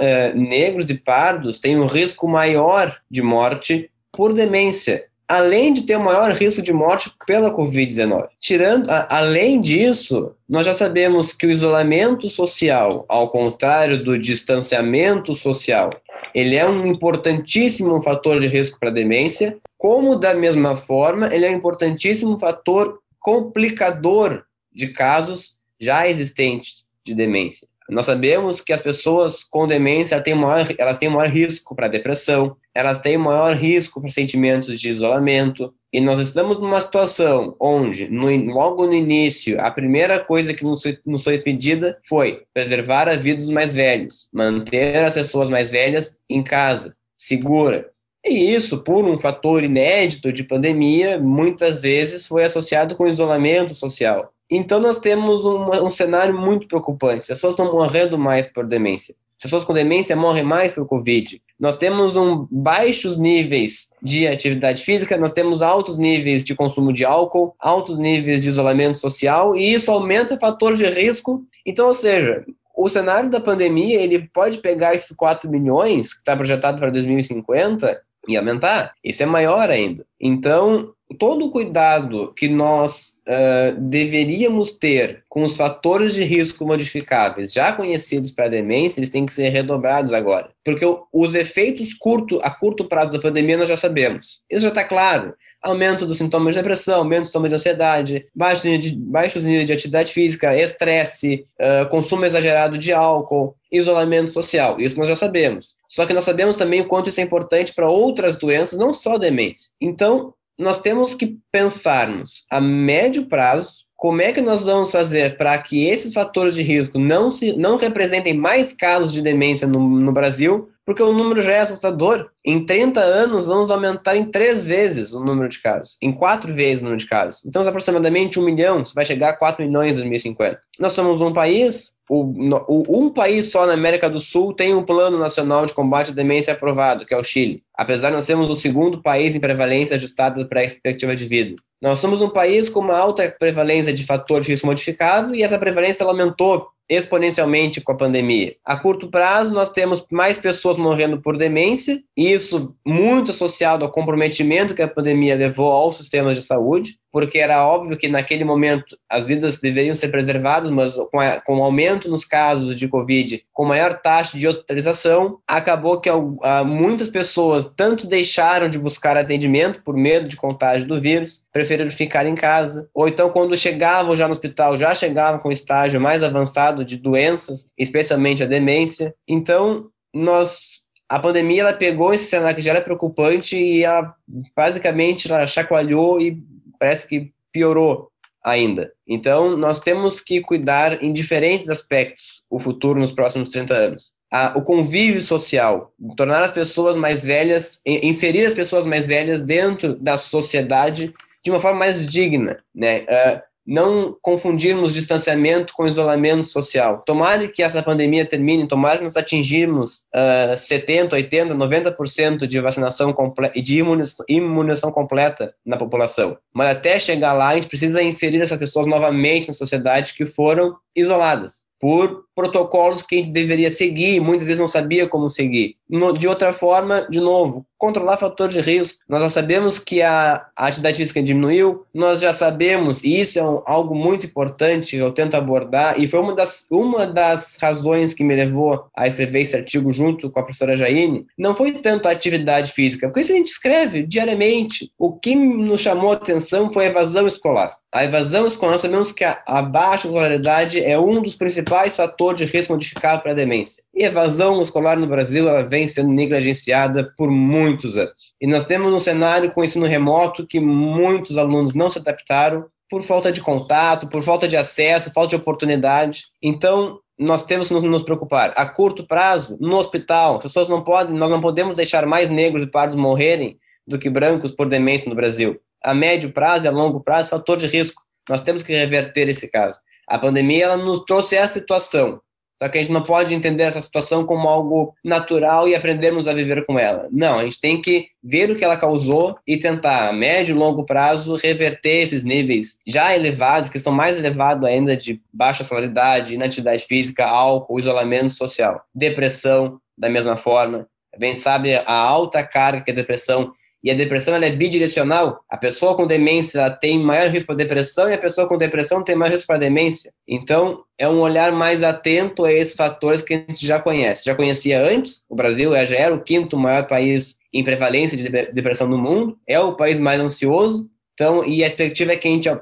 eh, 0.00 0.34
negros 0.34 0.90
e 0.90 0.94
pardos 0.94 1.60
têm 1.60 1.78
um 1.78 1.86
risco 1.86 2.26
maior 2.26 2.98
de 3.08 3.22
morte 3.22 3.88
por 4.16 4.32
demência, 4.32 5.04
além 5.28 5.72
de 5.72 5.82
ter 5.82 5.96
o 5.96 6.04
maior 6.04 6.32
risco 6.32 6.62
de 6.62 6.72
morte 6.72 7.12
pela 7.26 7.54
Covid-19. 7.54 8.28
Tirando, 8.40 8.90
a, 8.90 9.18
além 9.18 9.60
disso, 9.60 10.32
nós 10.48 10.64
já 10.64 10.72
sabemos 10.72 11.32
que 11.32 11.46
o 11.46 11.50
isolamento 11.50 12.30
social, 12.30 13.04
ao 13.08 13.28
contrário 13.28 14.02
do 14.02 14.18
distanciamento 14.18 15.34
social, 15.34 15.90
ele 16.34 16.56
é 16.56 16.66
um 16.66 16.86
importantíssimo 16.86 18.00
fator 18.02 18.40
de 18.40 18.46
risco 18.46 18.78
para 18.80 18.90
demência, 18.90 19.58
como 19.76 20.16
da 20.16 20.34
mesma 20.34 20.76
forma, 20.76 21.28
ele 21.32 21.44
é 21.44 21.50
um 21.50 21.56
importantíssimo 21.56 22.38
fator 22.38 23.00
complicador 23.20 24.44
de 24.72 24.88
casos 24.88 25.58
já 25.78 26.08
existentes 26.08 26.86
de 27.04 27.14
demência. 27.14 27.68
Nós 27.88 28.06
sabemos 28.06 28.60
que 28.60 28.72
as 28.72 28.80
pessoas 28.80 29.44
com 29.44 29.66
demência 29.66 30.20
têm 30.20 30.34
maior, 30.34 30.66
elas 30.76 30.98
têm 30.98 31.08
maior 31.08 31.28
risco 31.28 31.74
para 31.74 31.88
depressão, 31.88 32.56
elas 32.74 33.00
têm 33.00 33.16
maior 33.16 33.54
risco 33.54 34.00
para 34.00 34.10
sentimentos 34.10 34.80
de 34.80 34.90
isolamento, 34.90 35.72
e 35.92 36.00
nós 36.00 36.20
estamos 36.20 36.58
numa 36.58 36.80
situação 36.80 37.56
onde, 37.60 38.08
no, 38.08 38.28
logo 38.52 38.86
no 38.86 38.92
início, 38.92 39.58
a 39.60 39.70
primeira 39.70 40.20
coisa 40.20 40.52
que 40.52 40.64
nos 40.64 40.82
nos 41.06 41.24
foi 41.24 41.38
pedida 41.38 41.98
foi 42.06 42.42
preservar 42.52 43.08
a 43.08 43.16
vida 43.16 43.38
dos 43.38 43.48
mais 43.48 43.74
velhos, 43.74 44.28
manter 44.32 45.02
as 45.04 45.14
pessoas 45.14 45.48
mais 45.48 45.70
velhas 45.70 46.16
em 46.28 46.42
casa, 46.42 46.94
segura. 47.16 47.90
E 48.26 48.54
isso, 48.54 48.78
por 48.78 49.04
um 49.04 49.16
fator 49.16 49.62
inédito 49.62 50.32
de 50.32 50.42
pandemia, 50.42 51.18
muitas 51.18 51.82
vezes 51.82 52.26
foi 52.26 52.44
associado 52.44 52.96
com 52.96 53.06
isolamento 53.06 53.74
social. 53.74 54.32
Então, 54.50 54.80
nós 54.80 54.98
temos 54.98 55.44
um, 55.44 55.70
um 55.84 55.90
cenário 55.90 56.36
muito 56.36 56.66
preocupante. 56.66 57.20
As 57.32 57.38
pessoas 57.38 57.52
estão 57.52 57.72
morrendo 57.72 58.18
mais 58.18 58.46
por 58.46 58.66
demência. 58.66 59.14
As 59.38 59.42
pessoas 59.42 59.64
com 59.64 59.74
demência 59.74 60.16
morrem 60.16 60.42
mais 60.42 60.72
por 60.72 60.86
Covid. 60.86 61.40
Nós 61.60 61.76
temos 61.76 62.16
um, 62.16 62.48
baixos 62.50 63.18
níveis 63.18 63.90
de 64.02 64.26
atividade 64.26 64.82
física, 64.82 65.16
nós 65.16 65.32
temos 65.32 65.62
altos 65.62 65.96
níveis 65.96 66.42
de 66.42 66.54
consumo 66.54 66.92
de 66.92 67.04
álcool, 67.04 67.54
altos 67.58 67.98
níveis 67.98 68.42
de 68.42 68.48
isolamento 68.48 68.98
social, 68.98 69.54
e 69.54 69.72
isso 69.72 69.90
aumenta 69.90 70.34
o 70.34 70.40
fator 70.40 70.74
de 70.74 70.86
risco. 70.86 71.44
Então, 71.66 71.88
ou 71.88 71.94
seja, 71.94 72.44
o 72.74 72.88
cenário 72.88 73.30
da 73.30 73.40
pandemia 73.40 74.00
ele 74.00 74.28
pode 74.32 74.58
pegar 74.58 74.94
esses 74.94 75.14
4 75.16 75.50
milhões, 75.50 76.12
que 76.12 76.18
está 76.18 76.36
projetado 76.36 76.78
para 76.78 76.90
2050, 76.90 78.00
e 78.28 78.36
aumentar. 78.36 78.94
Isso 79.02 79.22
é 79.22 79.26
maior 79.26 79.70
ainda. 79.70 80.04
Então, 80.20 80.92
todo 81.18 81.46
o 81.46 81.50
cuidado 81.50 82.32
que 82.36 82.48
nós 82.48 83.16
uh, 83.28 83.80
deveríamos 83.80 84.72
ter 84.72 85.22
com 85.28 85.44
os 85.44 85.56
fatores 85.56 86.14
de 86.14 86.24
risco 86.24 86.66
modificáveis 86.66 87.52
já 87.52 87.72
conhecidos 87.72 88.32
para 88.32 88.46
a 88.46 88.50
demência, 88.50 88.98
eles 88.98 89.10
têm 89.10 89.26
que 89.26 89.32
ser 89.32 89.48
redobrados 89.50 90.12
agora. 90.12 90.50
Porque 90.64 90.84
os 91.12 91.34
efeitos 91.34 91.94
curto, 91.94 92.40
a 92.42 92.50
curto 92.50 92.88
prazo 92.88 93.12
da 93.12 93.20
pandemia 93.20 93.56
nós 93.56 93.68
já 93.68 93.76
sabemos. 93.76 94.40
Isso 94.50 94.62
já 94.62 94.68
está 94.68 94.84
claro 94.84 95.34
aumento 95.62 96.06
dos 96.06 96.18
sintomas 96.18 96.54
de 96.54 96.62
depressão, 96.62 96.98
aumento 96.98 97.20
dos 97.20 97.28
sintomas 97.28 97.50
de 97.50 97.54
ansiedade, 97.56 98.26
baixo 98.34 98.66
nível 98.66 98.80
de, 98.80 98.96
baixo 98.96 99.40
nível 99.40 99.64
de 99.64 99.72
atividade 99.72 100.12
física, 100.12 100.56
estresse, 100.56 101.44
uh, 101.60 101.88
consumo 101.88 102.24
exagerado 102.24 102.78
de 102.78 102.92
álcool, 102.92 103.56
isolamento 103.76 104.30
social. 104.30 104.80
Isso 104.80 104.98
nós 104.98 105.08
já 105.08 105.16
sabemos. 105.16 105.74
Só 105.88 106.04
que 106.06 106.12
nós 106.12 106.24
sabemos 106.24 106.56
também 106.56 106.80
o 106.80 106.86
quanto 106.86 107.08
isso 107.08 107.20
é 107.20 107.24
importante 107.24 107.74
para 107.74 107.88
outras 107.88 108.36
doenças, 108.36 108.78
não 108.78 108.92
só 108.92 109.18
demência. 109.18 109.70
Então, 109.80 110.34
nós 110.58 110.80
temos 110.80 111.14
que 111.14 111.38
pensarmos 111.52 112.44
a 112.50 112.60
médio 112.60 113.26
prazo 113.26 113.86
como 113.96 114.20
é 114.20 114.32
que 114.32 114.42
nós 114.42 114.64
vamos 114.64 114.92
fazer 114.92 115.36
para 115.38 115.56
que 115.58 115.86
esses 115.86 116.12
fatores 116.12 116.54
de 116.54 116.62
risco 116.62 116.98
não, 116.98 117.30
se, 117.30 117.54
não 117.54 117.76
representem 117.76 118.34
mais 118.34 118.72
casos 118.72 119.12
de 119.12 119.22
demência 119.22 119.66
no, 119.66 119.80
no 119.80 120.12
Brasil, 120.12 120.68
porque 120.86 121.02
o 121.02 121.12
número 121.12 121.42
já 121.42 121.52
é 121.52 121.58
assustador. 121.58 122.30
Em 122.44 122.64
30 122.64 123.00
anos, 123.00 123.48
vamos 123.48 123.72
aumentar 123.72 124.16
em 124.16 124.24
três 124.24 124.64
vezes 124.64 125.12
o 125.12 125.18
número 125.18 125.48
de 125.48 125.60
casos, 125.60 125.96
em 126.00 126.12
quatro 126.12 126.54
vezes 126.54 126.80
o 126.80 126.84
número 126.84 127.00
de 127.00 127.08
casos. 127.08 127.42
Então, 127.44 127.60
aproximadamente 127.60 128.38
um 128.38 128.44
milhão, 128.44 128.84
vai 128.94 129.04
chegar 129.04 129.30
a 129.30 129.36
4 129.36 129.66
milhões 129.66 129.94
em 129.94 129.96
2050. 129.96 130.60
Nós 130.78 130.92
somos 130.92 131.20
um 131.20 131.32
país, 131.32 131.96
um 132.08 133.10
país 133.10 133.50
só 133.50 133.66
na 133.66 133.72
América 133.72 134.08
do 134.08 134.20
Sul 134.20 134.54
tem 134.54 134.74
um 134.74 134.84
plano 134.84 135.18
nacional 135.18 135.66
de 135.66 135.74
combate 135.74 136.12
à 136.12 136.14
demência 136.14 136.52
aprovado, 136.52 137.04
que 137.04 137.12
é 137.12 137.16
o 137.16 137.24
Chile. 137.24 137.64
Apesar 137.74 138.10
de 138.10 138.16
nós 138.16 138.24
sermos 138.24 138.48
o 138.48 138.54
segundo 138.54 139.02
país 139.02 139.34
em 139.34 139.40
prevalência 139.40 139.96
ajustada 139.96 140.46
para 140.46 140.60
a 140.60 140.64
expectativa 140.64 141.16
de 141.16 141.26
vida. 141.26 141.56
Nós 141.82 141.98
somos 141.98 142.22
um 142.22 142.30
país 142.30 142.68
com 142.68 142.80
uma 142.80 142.96
alta 142.96 143.28
prevalência 143.38 143.92
de 143.92 144.04
fator 144.04 144.40
de 144.40 144.52
risco 144.52 144.66
modificado 144.66 145.34
e 145.34 145.42
essa 145.42 145.58
prevalência 145.58 146.06
aumentou 146.06 146.68
exponencialmente 146.88 147.80
com 147.80 147.92
a 147.92 147.96
pandemia. 147.96 148.56
A 148.64 148.76
curto 148.76 149.08
prazo, 149.08 149.52
nós 149.52 149.70
temos 149.70 150.04
mais 150.10 150.38
pessoas 150.38 150.76
morrendo 150.76 151.20
por 151.20 151.36
demência, 151.36 152.02
isso 152.16 152.74
muito 152.86 153.30
associado 153.32 153.84
ao 153.84 153.90
comprometimento 153.90 154.74
que 154.74 154.82
a 154.82 154.88
pandemia 154.88 155.34
levou 155.34 155.72
aos 155.72 155.96
sistemas 155.96 156.36
de 156.36 156.44
saúde 156.44 156.98
porque 157.16 157.38
era 157.38 157.66
óbvio 157.66 157.96
que 157.96 158.08
naquele 158.08 158.44
momento 158.44 158.94
as 159.08 159.24
vidas 159.24 159.58
deveriam 159.58 159.94
ser 159.94 160.08
preservadas, 160.08 160.70
mas 160.70 160.96
com, 161.10 161.18
a, 161.18 161.40
com 161.40 161.60
o 161.60 161.64
aumento 161.64 162.10
nos 162.10 162.26
casos 162.26 162.78
de 162.78 162.86
Covid, 162.86 163.42
com 163.54 163.64
maior 163.64 163.98
taxa 164.02 164.38
de 164.38 164.46
hospitalização, 164.46 165.38
acabou 165.48 165.98
que 165.98 166.10
a, 166.10 166.62
muitas 166.62 167.08
pessoas 167.08 167.72
tanto 167.74 168.06
deixaram 168.06 168.68
de 168.68 168.78
buscar 168.78 169.16
atendimento 169.16 169.82
por 169.82 169.96
medo 169.96 170.28
de 170.28 170.36
contágio 170.36 170.86
do 170.86 171.00
vírus, 171.00 171.42
preferiram 171.50 171.90
ficar 171.90 172.26
em 172.26 172.34
casa, 172.34 172.86
ou 172.92 173.08
então 173.08 173.30
quando 173.30 173.56
chegavam 173.56 174.14
já 174.14 174.26
no 174.28 174.32
hospital, 174.32 174.76
já 174.76 174.94
chegavam 174.94 175.40
com 175.40 175.50
estágio 175.50 175.98
mais 175.98 176.22
avançado 176.22 176.84
de 176.84 176.98
doenças, 176.98 177.72
especialmente 177.78 178.42
a 178.42 178.46
demência. 178.46 179.14
Então, 179.26 179.86
nós 180.12 180.84
a 181.08 181.18
pandemia 181.18 181.62
ela 181.62 181.72
pegou 181.72 182.12
esse 182.12 182.24
cenário 182.24 182.56
que 182.56 182.62
já 182.62 182.72
era 182.72 182.80
preocupante 182.82 183.56
e 183.56 183.84
ela, 183.84 184.14
basicamente 184.54 185.32
ela 185.32 185.46
chacoalhou 185.46 186.20
e 186.20 186.44
parece 186.78 187.08
que 187.08 187.32
piorou 187.52 188.10
ainda. 188.44 188.92
Então, 189.06 189.56
nós 189.56 189.80
temos 189.80 190.20
que 190.20 190.40
cuidar 190.40 191.02
em 191.02 191.12
diferentes 191.12 191.68
aspectos 191.68 192.42
o 192.48 192.58
futuro 192.58 192.98
nos 192.98 193.12
próximos 193.12 193.50
30 193.50 193.74
anos. 193.74 194.12
o 194.54 194.62
convívio 194.62 195.22
social, 195.22 195.92
tornar 196.16 196.42
as 196.42 196.50
pessoas 196.50 196.96
mais 196.96 197.24
velhas, 197.24 197.80
inserir 197.86 198.44
as 198.44 198.54
pessoas 198.54 198.86
mais 198.86 199.08
velhas 199.08 199.42
dentro 199.42 199.94
da 199.96 200.18
sociedade 200.18 201.14
de 201.44 201.50
uma 201.50 201.60
forma 201.60 201.78
mais 201.78 202.06
digna, 202.06 202.58
né? 202.74 203.02
Uh, 203.02 203.40
não 203.66 204.16
confundirmos 204.22 204.94
distanciamento 204.94 205.72
com 205.74 205.86
isolamento 205.86 206.48
social. 206.48 207.02
Tomara 207.04 207.48
que 207.48 207.62
essa 207.62 207.82
pandemia 207.82 208.24
termine, 208.24 208.68
tomara 208.68 208.98
que 208.98 209.04
nós 209.04 209.16
atingirmos 209.16 210.02
uh, 210.14 210.56
70, 210.56 211.16
80, 211.16 211.54
90% 211.54 212.46
de 212.46 212.60
vacinação 212.60 213.14
e 213.54 213.60
de 213.62 213.84
imunização 214.28 214.92
completa 214.92 215.54
na 215.64 215.76
população. 215.76 216.38
Mas 216.54 216.70
até 216.70 216.98
chegar 216.98 217.32
lá, 217.32 217.48
a 217.48 217.54
gente 217.54 217.68
precisa 217.68 218.02
inserir 218.02 218.40
essas 218.40 218.58
pessoas 218.58 218.86
novamente 218.86 219.48
na 219.48 219.54
sociedade 219.54 220.14
que 220.14 220.24
foram 220.24 220.76
isoladas 220.94 221.66
por 221.78 222.24
protocolos 222.34 223.02
que 223.02 223.16
a 223.16 223.18
gente 223.18 223.32
deveria 223.32 223.70
seguir, 223.70 224.20
muitas 224.20 224.46
vezes 224.46 224.60
não 224.60 224.66
sabia 224.66 225.06
como 225.06 225.28
seguir. 225.28 225.76
De 226.18 226.26
outra 226.26 226.52
forma, 226.52 227.06
de 227.08 227.20
novo, 227.20 227.64
controlar 227.78 228.16
fatores 228.16 228.54
de 228.54 228.60
risco. 228.60 228.98
Nós 229.08 229.20
já 229.20 229.30
sabemos 229.30 229.78
que 229.78 230.02
a, 230.02 230.46
atividade 230.56 230.96
física 230.96 231.22
diminuiu, 231.22 231.84
nós 231.94 232.20
já 232.20 232.32
sabemos, 232.32 233.04
e 233.04 233.20
isso 233.20 233.38
é 233.38 233.42
um, 233.42 233.62
algo 233.66 233.94
muito 233.94 234.26
importante 234.26 234.96
eu 234.96 235.12
tento 235.12 235.34
abordar, 235.34 236.00
e 236.00 236.08
foi 236.08 236.20
uma 236.20 236.34
das, 236.34 236.66
uma 236.70 237.06
das 237.06 237.58
razões 237.60 238.12
que 238.12 238.24
me 238.24 238.34
levou 238.34 238.86
a 238.96 239.06
escrever 239.06 239.40
esse 239.40 239.56
artigo 239.56 239.92
junto 239.92 240.30
com 240.30 240.40
a 240.40 240.42
professora 240.42 240.76
Jaine, 240.76 241.26
não 241.38 241.54
foi 241.54 241.72
tanto 241.72 242.08
a 242.08 242.12
atividade 242.12 242.72
física, 242.72 243.08
porque 243.08 243.20
isso 243.20 243.32
a 243.32 243.36
gente 243.36 243.48
escreve 243.48 244.02
diariamente. 244.06 244.90
O 244.98 245.12
que 245.12 245.34
nos 245.34 245.80
chamou 245.80 246.12
a 246.12 246.14
atenção 246.14 246.72
foi 246.72 246.86
a 246.86 246.88
evasão 246.88 247.28
escolar. 247.28 247.76
A 247.92 248.04
evasão 248.04 248.46
escolar, 248.46 248.72
nós 248.72 248.80
sabemos 248.80 249.12
que 249.12 249.24
a, 249.24 249.42
a 249.46 249.62
baixa 249.62 250.06
escolaridade 250.06 250.84
é 250.84 250.98
um 250.98 251.22
dos 251.22 251.34
principais 251.34 251.96
fatores 251.96 252.38
de 252.38 252.44
risco 252.44 252.72
modificado 252.72 253.22
para 253.22 253.32
a 253.32 253.34
demência. 253.34 253.82
E 253.94 254.04
a 254.04 254.08
evasão 254.08 254.60
escolar 254.60 254.98
no 254.98 255.06
Brasil 255.06 255.48
ela 255.48 255.62
vem 255.62 255.75
sendo 255.84 256.12
negligenciada 256.12 257.12
por 257.16 257.28
muitos 257.28 257.96
anos. 257.96 258.14
E 258.40 258.46
nós 258.46 258.64
temos 258.64 258.92
um 258.92 259.00
cenário 259.00 259.50
com 259.50 259.64
ensino 259.64 259.84
remoto 259.84 260.46
que 260.46 260.60
muitos 260.60 261.36
alunos 261.36 261.74
não 261.74 261.90
se 261.90 261.98
adaptaram 261.98 262.66
por 262.88 263.02
falta 263.02 263.32
de 263.32 263.40
contato, 263.40 264.08
por 264.08 264.22
falta 264.22 264.46
de 264.46 264.56
acesso, 264.56 265.12
falta 265.12 265.30
de 265.30 265.36
oportunidade. 265.36 266.26
Então, 266.40 267.00
nós 267.18 267.42
temos 267.42 267.66
que 267.66 267.74
nos 267.74 268.04
preocupar. 268.04 268.52
A 268.56 268.64
curto 268.64 269.04
prazo, 269.04 269.56
no 269.60 269.76
hospital, 269.76 270.36
as 270.36 270.44
pessoas 270.44 270.68
não 270.68 270.84
podem, 270.84 271.16
nós 271.16 271.30
não 271.30 271.40
podemos 271.40 271.76
deixar 271.76 272.06
mais 272.06 272.30
negros 272.30 272.62
e 272.62 272.66
pardos 272.68 272.94
morrerem 272.94 273.58
do 273.84 273.98
que 273.98 274.08
brancos 274.08 274.52
por 274.52 274.68
demência 274.68 275.08
no 275.08 275.16
Brasil 275.16 275.60
a 275.86 275.94
médio 275.94 276.32
prazo 276.32 276.66
e 276.66 276.68
a 276.68 276.72
longo 276.72 277.00
prazo, 277.00 277.30
fator 277.30 277.56
de 277.56 277.68
risco. 277.68 278.02
Nós 278.28 278.42
temos 278.42 278.64
que 278.64 278.74
reverter 278.74 279.28
esse 279.28 279.48
caso. 279.48 279.78
A 280.08 280.18
pandemia 280.18 280.64
ela 280.64 280.76
nos 280.76 281.04
trouxe 281.04 281.36
essa 281.36 281.54
situação. 281.54 282.20
Só 282.58 282.68
que 282.68 282.78
a 282.78 282.82
gente 282.82 282.92
não 282.92 283.02
pode 283.02 283.34
entender 283.34 283.64
essa 283.64 283.80
situação 283.80 284.24
como 284.24 284.48
algo 284.48 284.94
natural 285.04 285.68
e 285.68 285.74
aprendermos 285.74 286.26
a 286.26 286.32
viver 286.32 286.64
com 286.64 286.78
ela. 286.78 287.08
Não, 287.12 287.38
a 287.38 287.44
gente 287.44 287.60
tem 287.60 287.80
que 287.80 288.08
ver 288.22 288.50
o 288.50 288.56
que 288.56 288.64
ela 288.64 288.76
causou 288.76 289.36
e 289.46 289.56
tentar, 289.56 290.08
a 290.08 290.12
médio 290.12 290.54
e 290.54 290.58
longo 290.58 290.84
prazo, 290.84 291.36
reverter 291.36 292.02
esses 292.02 292.24
níveis 292.24 292.78
já 292.86 293.14
elevados, 293.14 293.68
que 293.68 293.78
são 293.78 293.92
mais 293.92 294.18
elevados 294.18 294.64
ainda 294.64 294.96
de 294.96 295.20
baixa 295.32 295.64
qualidade, 295.64 296.34
inatividade 296.34 296.84
física, 296.84 297.26
álcool, 297.26 297.78
isolamento 297.78 298.30
social, 298.30 298.82
depressão, 298.94 299.78
da 299.96 300.08
mesma 300.08 300.36
forma. 300.36 300.86
Vem, 301.18 301.34
sabe, 301.34 301.74
a 301.74 301.92
alta 301.92 302.42
carga 302.42 302.82
que 302.82 302.90
a 302.90 302.94
depressão 302.94 303.52
e 303.86 303.90
a 303.92 303.94
depressão 303.94 304.34
é 304.34 304.50
bidirecional. 304.50 305.44
A 305.48 305.56
pessoa 305.56 305.94
com 305.94 306.08
demência 306.08 306.68
tem 306.70 306.98
maior 306.98 307.28
risco 307.28 307.46
para 307.46 307.54
depressão 307.54 308.10
e 308.10 308.14
a 308.14 308.18
pessoa 308.18 308.48
com 308.48 308.58
depressão 308.58 309.00
tem 309.00 309.14
maior 309.14 309.30
risco 309.30 309.46
para 309.46 309.60
demência. 309.60 310.12
Então, 310.26 310.82
é 310.98 311.08
um 311.08 311.20
olhar 311.20 311.52
mais 311.52 311.84
atento 311.84 312.44
a 312.44 312.52
esses 312.52 312.74
fatores 312.74 313.22
que 313.22 313.32
a 313.32 313.36
gente 313.36 313.64
já 313.64 313.78
conhece. 313.78 314.24
Já 314.24 314.34
conhecia 314.34 314.82
antes, 314.82 315.22
o 315.28 315.36
Brasil 315.36 315.70
já 315.86 315.96
era 315.96 316.12
o 316.12 316.20
quinto 316.20 316.56
maior 316.56 316.84
país 316.88 317.36
em 317.54 317.62
prevalência 317.62 318.18
de 318.18 318.28
depressão 318.52 318.88
no 318.88 318.98
mundo, 318.98 319.38
é 319.46 319.60
o 319.60 319.76
país 319.76 320.00
mais 320.00 320.20
ansioso, 320.20 320.90
então, 321.14 321.44
e 321.44 321.62
a 321.62 321.68
expectativa 321.68 322.12
é 322.12 322.16
que 322.16 322.26
a 322.26 322.30
gente 322.32 322.48
uh, 322.48 322.60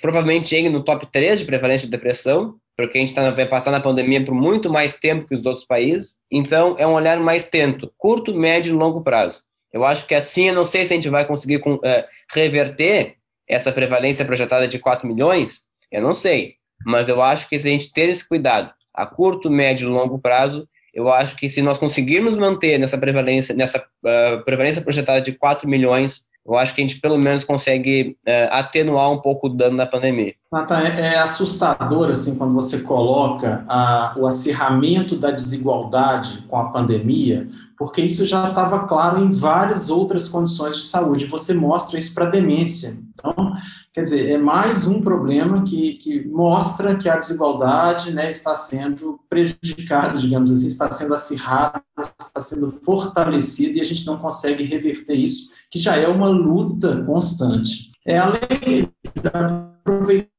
provavelmente 0.00 0.48
chegue 0.48 0.70
no 0.70 0.82
top 0.82 1.06
3 1.12 1.40
de 1.40 1.44
prevalência 1.44 1.86
de 1.86 1.90
depressão, 1.90 2.54
porque 2.74 2.96
a 2.96 3.00
gente 3.02 3.14
tá, 3.14 3.30
vai 3.30 3.46
passar 3.46 3.70
na 3.70 3.80
pandemia 3.80 4.24
por 4.24 4.34
muito 4.34 4.70
mais 4.70 4.94
tempo 4.94 5.26
que 5.26 5.34
os 5.34 5.44
outros 5.44 5.66
países. 5.66 6.16
Então, 6.32 6.76
é 6.78 6.86
um 6.86 6.94
olhar 6.94 7.20
mais 7.20 7.44
tento, 7.44 7.92
curto, 7.98 8.34
médio 8.34 8.74
e 8.74 8.76
longo 8.78 9.02
prazo. 9.02 9.45
Eu 9.76 9.84
acho 9.84 10.06
que 10.06 10.14
assim, 10.14 10.48
eu 10.48 10.54
não 10.54 10.64
sei 10.64 10.86
se 10.86 10.94
a 10.94 10.96
gente 10.96 11.10
vai 11.10 11.26
conseguir 11.26 11.60
é, 11.84 12.06
reverter 12.32 13.16
essa 13.46 13.70
prevalência 13.70 14.24
projetada 14.24 14.66
de 14.66 14.78
4 14.78 15.06
milhões, 15.06 15.64
eu 15.92 16.00
não 16.00 16.14
sei. 16.14 16.54
Mas 16.84 17.10
eu 17.10 17.20
acho 17.20 17.46
que 17.46 17.58
se 17.58 17.68
a 17.68 17.70
gente 17.70 17.92
ter 17.92 18.08
esse 18.08 18.26
cuidado 18.26 18.72
a 18.94 19.04
curto, 19.04 19.50
médio 19.50 19.86
e 19.86 19.92
longo 19.92 20.18
prazo, 20.18 20.66
eu 20.94 21.10
acho 21.10 21.36
que 21.36 21.46
se 21.46 21.60
nós 21.60 21.76
conseguirmos 21.76 22.38
manter 22.38 22.78
nessa 22.78 22.96
prevalência, 22.96 23.54
nessa 23.54 23.78
uh, 23.78 24.42
prevalência 24.46 24.80
projetada 24.80 25.20
de 25.20 25.32
4 25.32 25.68
milhões, 25.68 26.26
eu 26.46 26.56
acho 26.56 26.74
que 26.74 26.80
a 26.80 26.86
gente 26.86 27.00
pelo 27.00 27.18
menos 27.18 27.44
consegue 27.44 28.16
uh, 28.26 28.48
atenuar 28.50 29.12
um 29.12 29.18
pouco 29.18 29.48
o 29.48 29.50
dano 29.50 29.76
da 29.76 29.84
pandemia. 29.84 30.32
Natan, 30.50 30.84
é, 30.84 31.00
é 31.00 31.18
assustador 31.18 32.08
assim 32.08 32.38
quando 32.38 32.54
você 32.54 32.80
coloca 32.80 33.62
a, 33.68 34.14
o 34.16 34.26
acirramento 34.26 35.18
da 35.18 35.30
desigualdade 35.30 36.42
com 36.48 36.56
a 36.56 36.70
pandemia, 36.70 37.46
porque 37.76 38.00
isso 38.00 38.24
já 38.24 38.48
estava 38.48 38.86
claro 38.86 39.22
em 39.22 39.30
várias 39.30 39.90
outras 39.90 40.28
condições 40.28 40.76
de 40.76 40.84
saúde. 40.84 41.26
Você 41.26 41.52
mostra 41.52 41.98
isso 41.98 42.14
para 42.14 42.30
demência. 42.30 42.98
Então, 43.12 43.54
quer 43.92 44.02
dizer, 44.02 44.30
é 44.30 44.38
mais 44.38 44.86
um 44.86 45.00
problema 45.00 45.62
que, 45.62 45.94
que 45.94 46.26
mostra 46.26 46.96
que 46.96 47.08
a 47.08 47.18
desigualdade 47.18 48.12
né, 48.12 48.30
está 48.30 48.54
sendo 48.56 49.20
prejudicada, 49.28 50.18
digamos 50.18 50.50
assim, 50.50 50.66
está 50.66 50.90
sendo 50.90 51.12
acirrada, 51.12 51.82
está 52.18 52.40
sendo 52.40 52.70
fortalecida 52.70 53.78
e 53.78 53.80
a 53.80 53.84
gente 53.84 54.06
não 54.06 54.18
consegue 54.18 54.64
reverter 54.64 55.14
isso, 55.14 55.50
que 55.70 55.78
já 55.78 55.96
é 55.96 56.08
uma 56.08 56.28
luta 56.28 57.02
constante. 57.04 57.90
É 58.06 58.18
além, 58.18 58.90
aproveitando 59.32 60.30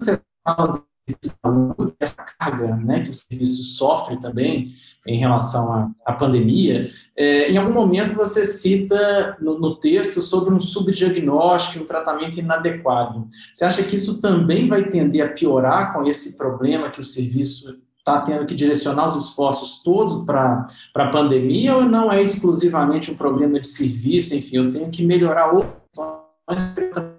você 0.00 0.20
fala 0.44 0.84
essa 1.98 2.24
carga 2.38 2.76
né, 2.76 3.04
que 3.04 3.10
o 3.10 3.14
serviço 3.14 3.62
sofre 3.64 4.20
também 4.20 4.72
em 5.06 5.18
relação 5.18 5.92
à, 6.06 6.12
pandemia, 6.12 6.88
é, 7.16 7.50
em 7.50 7.56
algum 7.56 7.72
momento 7.72 8.14
você 8.14 8.46
cita 8.46 9.36
no, 9.40 9.58
no, 9.58 9.74
texto 9.74 10.22
sobre 10.22 10.54
um 10.54 10.60
subdiagnóstico, 10.60 11.82
um 11.82 11.86
tratamento 11.86 12.38
inadequado. 12.38 13.28
Você 13.52 13.64
acha 13.64 13.82
que 13.82 13.96
isso 13.96 14.20
também 14.20 14.68
vai 14.68 14.84
tender 14.84 15.26
a 15.26 15.32
piorar 15.32 15.92
com 15.92 16.06
esse 16.06 16.38
problema 16.38 16.90
que 16.90 17.00
o 17.00 17.04
serviço 17.04 17.76
está 17.98 18.20
tendo 18.20 18.46
que 18.46 18.54
direcionar 18.54 19.06
os 19.06 19.16
esforços 19.16 19.82
todos 19.82 20.24
para 20.24 20.68
a 20.94 21.06
pandemia 21.08 21.76
ou 21.76 21.84
não 21.84 22.12
é 22.12 22.22
exclusivamente 22.22 23.10
um 23.10 23.16
problema 23.16 23.60
de 23.60 23.66
serviço? 23.66 24.34
Enfim, 24.36 24.56
eu 24.56 24.70
tenho 24.70 24.90
que 24.90 25.04
melhorar 25.04 25.52
outras 25.52 25.82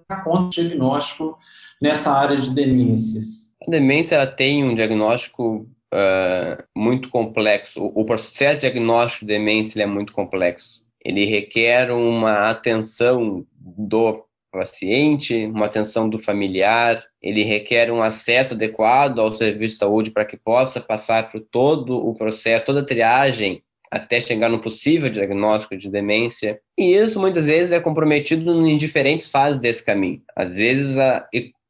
para 0.08 0.50
diagnóstico 0.50 1.38
nessa 1.82 2.12
área 2.14 2.38
de 2.38 2.54
demências. 2.54 3.56
A 3.66 3.72
demência 3.72 4.16
ela 4.16 4.28
tem 4.28 4.64
um 4.64 4.76
diagnóstico 4.76 5.68
uh, 5.94 6.64
muito 6.76 7.10
complexo. 7.10 7.80
O, 7.96 8.04
processo 8.04 8.60
diagnóstico 8.60 9.26
de 9.26 9.34
demência 9.34 9.82
é 9.82 9.86
muito 9.86 10.12
complexo. 10.12 10.84
Ele 11.04 11.26
requer 11.26 11.92
uma 11.92 12.50
atenção 12.50 13.46
do 13.56 14.26
paciente, 14.52 15.46
uma 15.48 15.66
atenção 15.66 16.08
do 16.08 16.18
familiar, 16.18 17.04
ele 17.22 17.44
requer 17.44 17.92
um 17.92 18.02
acesso 18.02 18.54
adequado 18.54 19.20
ao 19.20 19.34
serviço 19.34 19.76
de 19.76 19.80
saúde 19.80 20.12
para 20.12 20.26
que 20.26 20.38
possa 20.38 20.80
passar 20.80 21.32
por 21.32 21.42
todo 21.42 21.98
o 21.98 22.14
processo, 22.14 22.66
toda 22.66 22.82
a 22.82 22.86
triagem 22.86 23.64
até 23.90 24.20
chegar 24.20 24.50
no 24.50 24.60
possível 24.60 25.08
diagnóstico 25.08 25.78
de 25.78 25.90
demência. 25.90 26.60
E 26.78 26.94
isso 26.94 27.20
muitas 27.20 27.46
vezes 27.46 27.72
é 27.72 27.80
comprometido 27.80 28.68
em 28.68 28.76
diferentes 28.76 29.30
fases 29.30 29.62
desse 29.62 29.86
caminho. 29.86 30.22
Às 30.36 30.56
vezes 30.56 30.98
a, 30.98 31.28